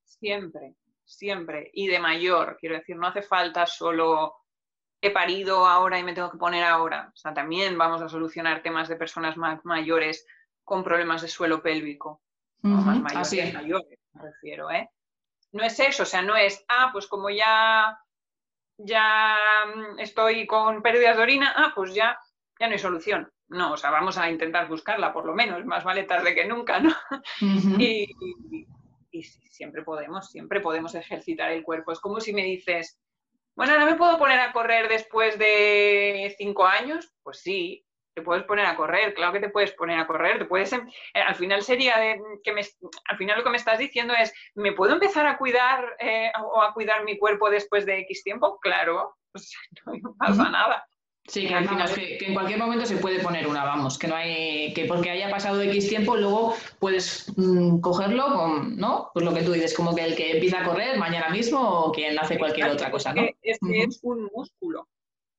[0.05, 0.75] Siempre,
[1.05, 1.71] siempre.
[1.73, 4.35] Y de mayor, quiero decir, no hace falta solo
[5.01, 7.13] he parido ahora y me tengo que poner ahora.
[7.15, 10.27] O sea, también vamos a solucionar temas de personas más mayores
[10.65, 12.23] con problemas de suelo pélvico.
[12.63, 14.91] Más mayores, mayores, me refiero, ¿eh?
[15.53, 17.99] No es eso, o sea, no es, ah, pues como ya,
[18.79, 19.37] ya
[19.75, 22.19] mm, estoy con pérdidas de orina, ah, pues ya,
[22.59, 23.31] ya no hay solución.
[23.49, 26.81] No, o sea, vamos a intentar buscarla por lo menos, más vale tarde que nunca,
[26.81, 26.93] ¿no?
[27.79, 28.09] y,
[29.51, 31.93] siempre podemos, siempre podemos ejercitar el cuerpo.
[31.93, 33.01] Es como si me dices,
[33.55, 37.15] bueno, ¿no me puedo poner a correr después de cinco años?
[37.23, 37.86] Pues sí,
[38.17, 40.89] te puedes poner a correr, claro que te puedes poner a correr, te puedes, em,
[41.13, 44.33] eh, al final sería de, que me, al final lo que me estás diciendo es,
[44.55, 48.59] ¿me puedo empezar a cuidar eh, o a cuidar mi cuerpo después de X tiempo?
[48.61, 49.53] Claro, pues
[50.03, 50.87] no pasa nada.
[51.29, 54.15] Sí, que, al final que, en cualquier momento se puede poner una, vamos, que no
[54.15, 59.11] hay, que porque haya pasado X tiempo, luego puedes mm, cogerlo con, ¿no?
[59.13, 61.93] Pues lo que tú dices, como que el que empieza a correr mañana mismo o
[61.93, 63.25] quien hace cualquier otra cosa, ¿no?
[63.43, 64.89] Es que es un músculo,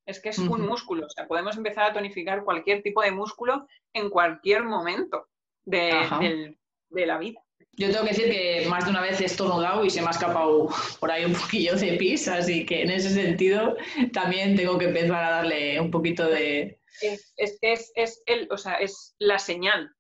[0.08, 3.68] es que es un músculo, o sea, podemos empezar a tonificar cualquier tipo de músculo
[3.94, 5.28] en cualquier momento
[5.66, 6.56] de
[6.92, 7.42] la vida.
[7.74, 10.12] Yo tengo que decir que más de una vez he estornudado y se me ha
[10.12, 13.76] escapado por ahí un poquillo de pis, así que en ese sentido
[14.14, 16.80] también tengo que empezar a darle un poquito de...
[17.02, 19.94] Es, es, es, el, o sea, es la señal,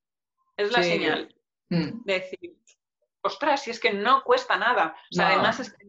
[0.55, 1.36] es la señal.
[1.70, 2.03] Mm.
[2.05, 2.58] De decir,
[3.22, 4.95] ostras, si es que no cuesta nada.
[5.12, 5.86] O sea, además es que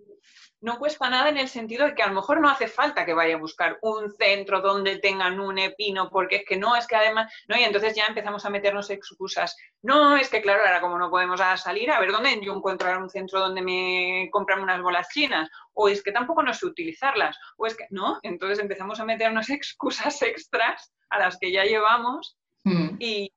[0.60, 3.14] no cuesta nada en el sentido de que a lo mejor no hace falta que
[3.14, 6.96] vaya a buscar un centro donde tengan un epino, porque es que no, es que
[6.96, 9.56] además, no, y entonces ya empezamos a meternos excusas.
[9.82, 13.10] No, es que claro, ahora como no podemos salir, a ver dónde yo encuentro un
[13.10, 17.66] centro donde me compran unas bolas chinas, o es que tampoco no sé utilizarlas, o
[17.66, 22.96] es que, no, entonces empezamos a meternos excusas extras a las que ya llevamos hmm.
[22.98, 23.32] y,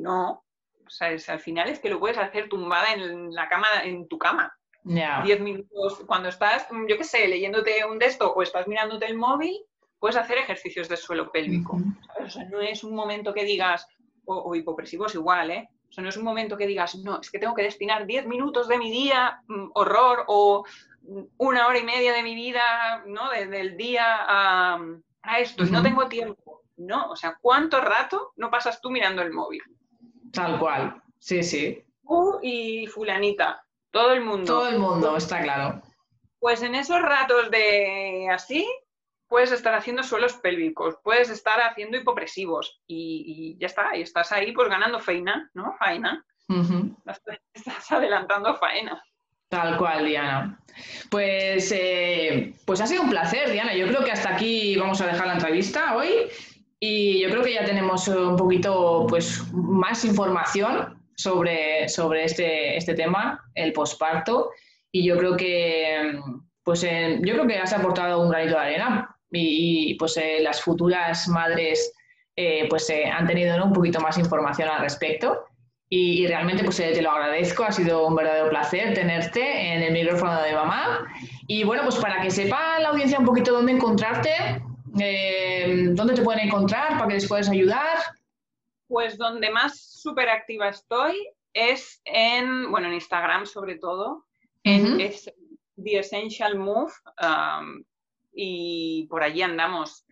[0.00, 0.44] no,
[0.86, 4.18] o sea, al final es que lo puedes hacer tumbada en la cama, en tu
[4.18, 4.52] cama.
[4.84, 9.56] 10 minutos, cuando estás, yo qué sé, leyéndote un texto o estás mirándote el móvil,
[9.98, 11.78] puedes hacer ejercicios de suelo pélvico.
[12.18, 13.86] O sea, no es un momento que digas,
[14.24, 15.68] o, hipopresivos igual, ¿eh?
[15.88, 18.26] O sea, no es un momento que digas, no, es que tengo que destinar 10
[18.26, 20.64] minutos de mi día, mm, horror, o
[21.38, 23.30] una hora y media de mi vida, ¿no?
[23.30, 24.78] Desde el día a,
[25.38, 26.62] esto, y no tengo tiempo.
[26.76, 29.62] No, o sea, ¿cuánto rato no pasas tú mirando el móvil?
[30.32, 31.84] Tal cual, sí, sí.
[32.06, 34.46] Tú y fulanita, todo el mundo.
[34.46, 35.82] Todo el mundo, está claro.
[36.38, 38.66] Pues en esos ratos de así,
[39.28, 44.52] puedes estar haciendo suelos pélvicos, puedes estar haciendo hipopresivos y, ya está, y estás ahí
[44.52, 45.74] pues ganando feina, ¿no?
[45.78, 46.24] Faena.
[47.54, 49.00] Estás adelantando faena.
[49.48, 50.60] Tal cual, Diana.
[51.10, 53.74] Pues, eh, pues ha sido un placer, Diana.
[53.74, 56.28] Yo creo que hasta aquí vamos a dejar la entrevista hoy
[56.80, 62.94] y yo creo que ya tenemos un poquito pues, más información sobre, sobre este, este
[62.94, 64.50] tema, el posparto,
[64.92, 66.18] y yo creo que,
[66.64, 71.28] pues, yo creo que has aportado un granito de arena y, pues eh, las futuras
[71.28, 71.92] madres
[72.36, 75.44] eh, pues eh, han tenido un poquito más información al respecto.
[75.92, 79.42] y, realmente pues te lo agradezco, ha sido un verdadero placer tenerte
[79.74, 81.06] en el micrófono de mamá.
[81.48, 84.30] Y bueno, pues para que sepa la audiencia un poquito dónde encontrarte,
[85.00, 87.98] eh, dónde te pueden encontrar, para que les puedas ayudar.
[88.90, 91.16] Pues donde más súper activa estoy
[91.52, 94.26] es en, bueno, en Instagram sobre todo,
[94.64, 96.90] en The Essential Move,
[97.22, 97.84] um,
[98.32, 100.04] y por allí andamos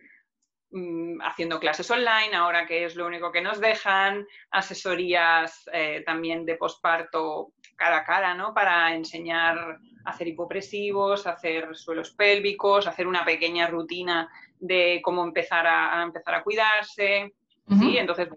[0.71, 6.45] mm, haciendo clases online, ahora que es lo único que nos dejan, asesorías eh, también
[6.45, 8.53] de posparto cara a cara, ¿no?
[8.53, 9.57] Para enseñar
[10.05, 16.35] a hacer hipopresivos, hacer suelos pélvicos, hacer una pequeña rutina de cómo empezar a, empezar
[16.35, 17.33] a cuidarse.
[17.69, 18.27] Entonces,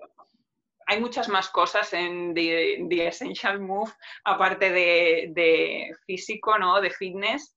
[0.87, 3.93] hay muchas más cosas en The, Essential Move,
[4.25, 6.81] aparte de, físico, ¿no?
[6.81, 7.55] De fitness.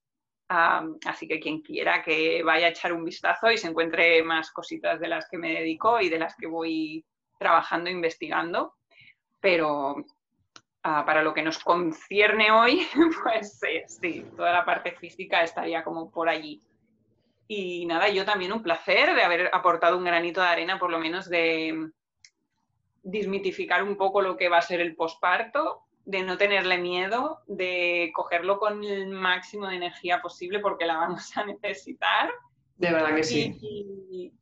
[0.48, 5.00] así que quien quiera que vaya a echar un vistazo y se encuentre más cositas
[5.00, 7.06] de las que me dedico y de las que voy
[7.38, 8.76] trabajando, investigando.
[9.40, 9.96] Pero
[10.84, 12.88] ah, para lo que nos concierne hoy,
[13.24, 16.62] pues sí, toda la parte física estaría como por allí.
[17.48, 20.98] Y nada, yo también un placer de haber aportado un granito de arena, por lo
[20.98, 21.92] menos de
[23.06, 28.12] desmitificar un poco lo que va a ser el posparto, de no tenerle miedo, de
[28.14, 32.32] cogerlo con el máximo de energía posible porque la vamos a necesitar.
[32.78, 33.58] De verdad que sí.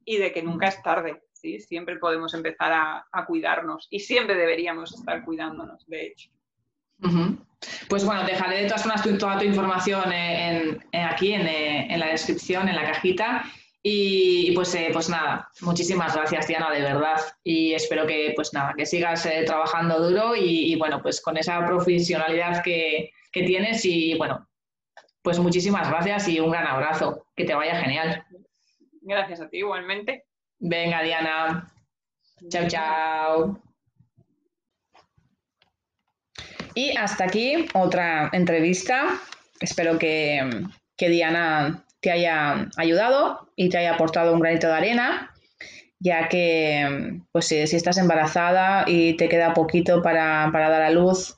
[0.05, 1.59] Y, de que nunca es tarde, ¿sí?
[1.59, 6.29] Siempre podemos empezar a, cuidarnos y siempre deberíamos estar cuidándonos, de hecho.
[7.89, 10.03] Pues bueno, dejaré de todas formas toda tu información
[10.93, 13.43] aquí en, la descripción, en la cajita.
[13.85, 17.19] Y pues, eh, pues nada, muchísimas gracias, Diana, de verdad.
[17.43, 21.65] Y espero que, pues nada, que sigas eh, trabajando duro y, bueno, pues con esa
[21.65, 23.83] profesionalidad que, que, tienes.
[23.83, 24.47] Y bueno,
[25.21, 27.27] pues muchísimas gracias y un gran abrazo.
[27.35, 28.25] Que te vaya genial.
[29.01, 30.23] Gracias a ti igualmente.
[30.59, 31.69] Venga, Diana.
[32.47, 33.61] Chao, chao.
[36.73, 39.19] Y hasta aquí otra entrevista.
[39.59, 45.31] Espero que, que Diana te haya ayudado y te haya aportado un granito de arena,
[45.99, 51.37] ya que pues si, estás embarazada y te queda poquito para, dar a luz,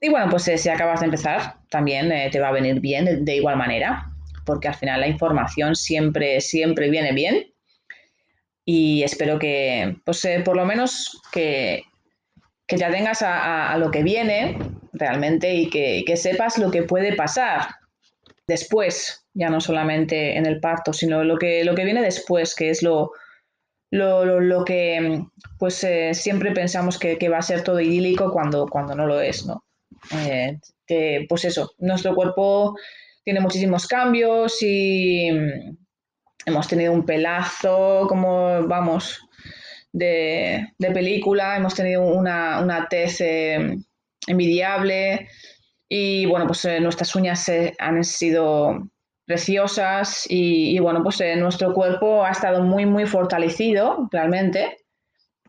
[0.00, 3.36] y bueno, pues si acabas de empezar, también eh, te va a venir bien de,
[3.36, 4.10] igual manera,
[4.44, 7.46] porque al final la información siempre, siempre viene bien.
[8.66, 11.84] Y espero que, pues eh, por lo menos que,
[12.66, 14.58] que te atengas a, lo que viene
[14.92, 17.68] realmente y que, que sepas lo que puede pasar
[18.46, 22.70] después ya no solamente en el parto, sino lo que, lo que viene después, que
[22.70, 23.12] es lo,
[23.90, 25.24] lo, que
[25.58, 29.46] pues eh, siempre pensamos que, va a ser todo idílico cuando, cuando no lo es,
[29.46, 29.64] ¿no?
[30.12, 30.58] Eh,
[31.28, 32.76] pues eso, nuestro cuerpo
[33.24, 35.28] tiene muchísimos cambios y
[36.46, 39.20] hemos tenido un pelazo, como vamos,
[39.92, 43.78] de, película, hemos tenido una, una tez eh,
[44.26, 45.28] envidiable
[45.96, 48.82] y bueno, pues nuestras uñas han sido
[49.24, 54.78] preciosas y, bueno, pues eh, nuestro cuerpo ha estado muy, muy fortalecido realmente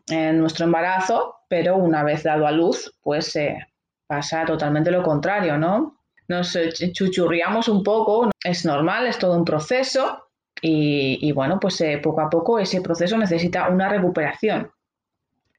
[0.06, 3.58] en nuestro embarazo, pero una vez dado a luz, pues eh,
[4.06, 5.98] pasa totalmente lo contrario, ¿no?
[6.28, 10.28] Nos eh, chuchurriamos un poco, es normal, es todo un proceso
[10.62, 14.70] y, bueno, pues poco a poco ese proceso necesita una recuperación.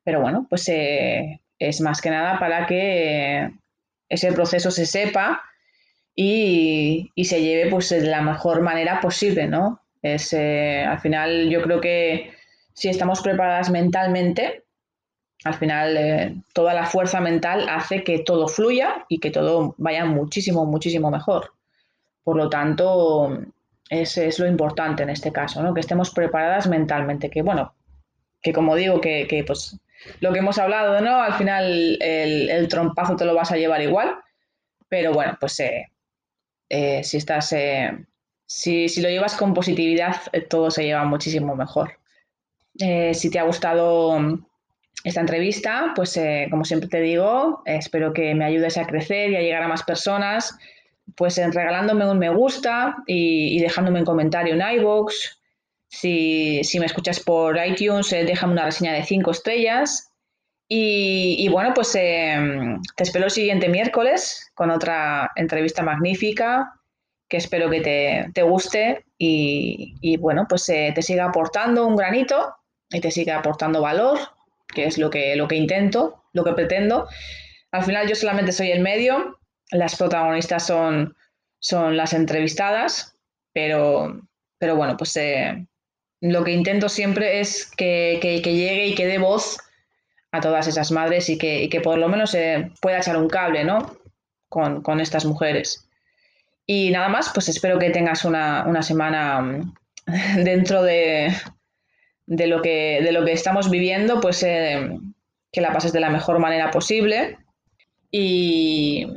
[0.05, 3.51] Pero bueno, pues es más que nada para que
[4.09, 5.41] ese proceso se sepa
[6.15, 9.81] y, se lleve pues de la mejor manera posible, ¿no?
[10.01, 12.31] Es, eh, al final yo creo que
[12.73, 14.63] si estamos preparadas mentalmente,
[15.43, 20.05] al final eh, toda la fuerza mental hace que todo fluya y que todo vaya
[20.05, 21.53] muchísimo, muchísimo mejor.
[22.23, 23.37] Por lo tanto,
[23.89, 25.73] ese es lo importante en este caso, ¿no?
[25.73, 27.73] Que estemos preparadas mentalmente, que bueno,
[28.41, 29.77] que como digo, que, pues
[30.19, 31.21] lo que hemos hablado, ¿no?
[31.21, 34.15] Al final el, trompazo te lo vas a llevar igual,
[34.89, 35.87] pero bueno, pues eh,
[36.69, 38.05] eh, si estás, eh,
[38.45, 41.91] si, lo llevas con positividad, eh, todo se lleva muchísimo mejor.
[43.13, 44.19] si te ha gustado
[45.03, 46.19] esta entrevista, pues
[46.51, 49.83] como siempre te digo, espero que me ayudes a crecer y a llegar a más
[49.83, 50.57] personas,
[51.15, 55.13] pues regalándome un me gusta y, dejándome un comentario en iVoox.
[55.89, 60.11] Si, si, me escuchas por iTunes, déjame una reseña de 5 estrellas.
[60.69, 66.73] Y, bueno, pues em, te espero el siguiente miércoles con otra entrevista magnífica
[67.29, 72.55] que espero que te, guste y, bueno, pues eh, te siga aportando un granito
[72.89, 74.19] y te siga aportando valor,
[74.73, 77.07] que es lo que, lo que intento, lo que pretendo.
[77.71, 79.39] Al final yo solamente soy el medio,
[79.71, 81.15] las protagonistas son,
[81.59, 83.17] son las entrevistadas,
[83.53, 84.21] pero,
[84.57, 85.65] pero bueno, pues eh,
[86.21, 89.57] lo que intento siempre es que, que llegue y que dé voz
[90.31, 93.63] a todas esas madres y que, que por lo menos se pueda echar un cable,
[93.63, 93.97] ¿no?
[94.49, 95.87] Con, con, estas mujeres.
[96.65, 99.73] Y nada más, pues espero que tengas una, una semana mm,
[100.43, 101.33] dentro de,
[102.25, 104.89] de, lo que, de lo que estamos viviendo, pues eh,
[105.51, 107.37] que la pases de la mejor manera posible
[108.11, 109.07] y,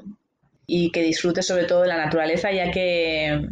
[0.66, 3.48] y que disfrutes sobre todo de la naturaleza, ya que,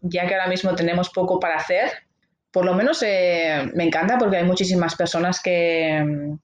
[0.00, 1.90] ya que ahora mismo tenemos poco para hacer.
[2.54, 6.36] Por lo menos eh, me encanta porque hay muchísimas personas que,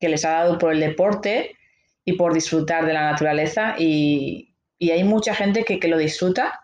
[0.00, 1.56] les ha dado por el deporte
[2.06, 6.58] y por disfrutar de la naturaleza y, hay mucha gente que, lo disfruta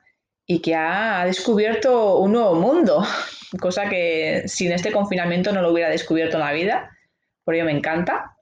[0.46, 3.04] y que ha, descubierto un nuevo mundo,
[3.60, 6.90] cosa que sin este confinamiento no lo hubiera descubierto en la vida,
[7.44, 8.34] por ello me encanta.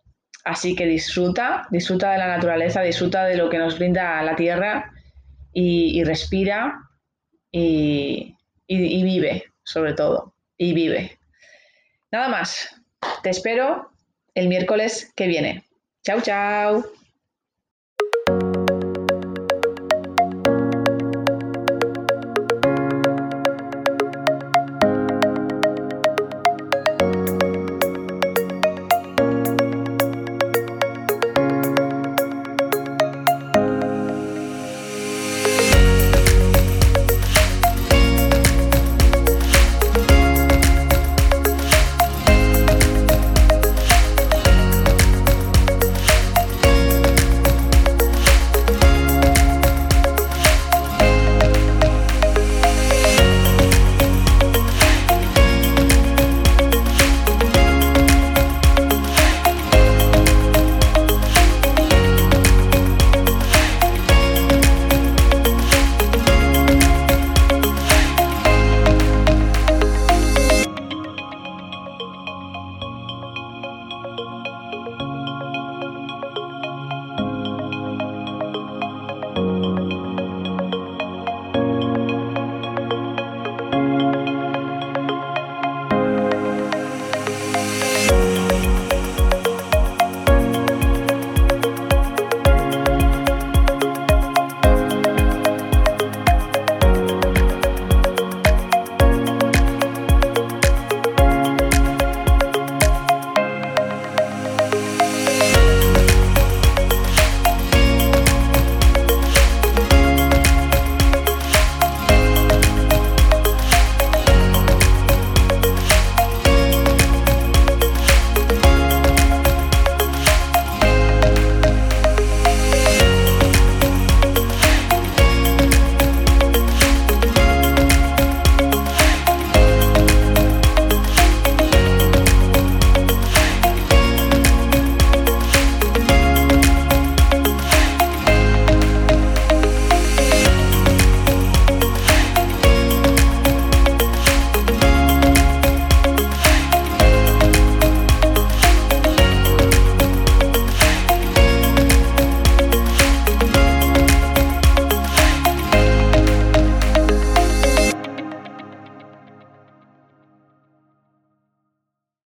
[0.45, 4.93] Así que disfruta, disfruta de la naturaleza, disfruta de lo que nos brinda la tierra
[5.53, 6.79] y, respira
[7.51, 8.37] y
[8.69, 10.32] vive, sobre todo,
[10.63, 11.19] y vive.
[12.13, 12.69] Nada más,
[13.23, 13.91] te espero
[14.35, 15.65] el miércoles que viene.
[16.05, 16.85] Chao, chao.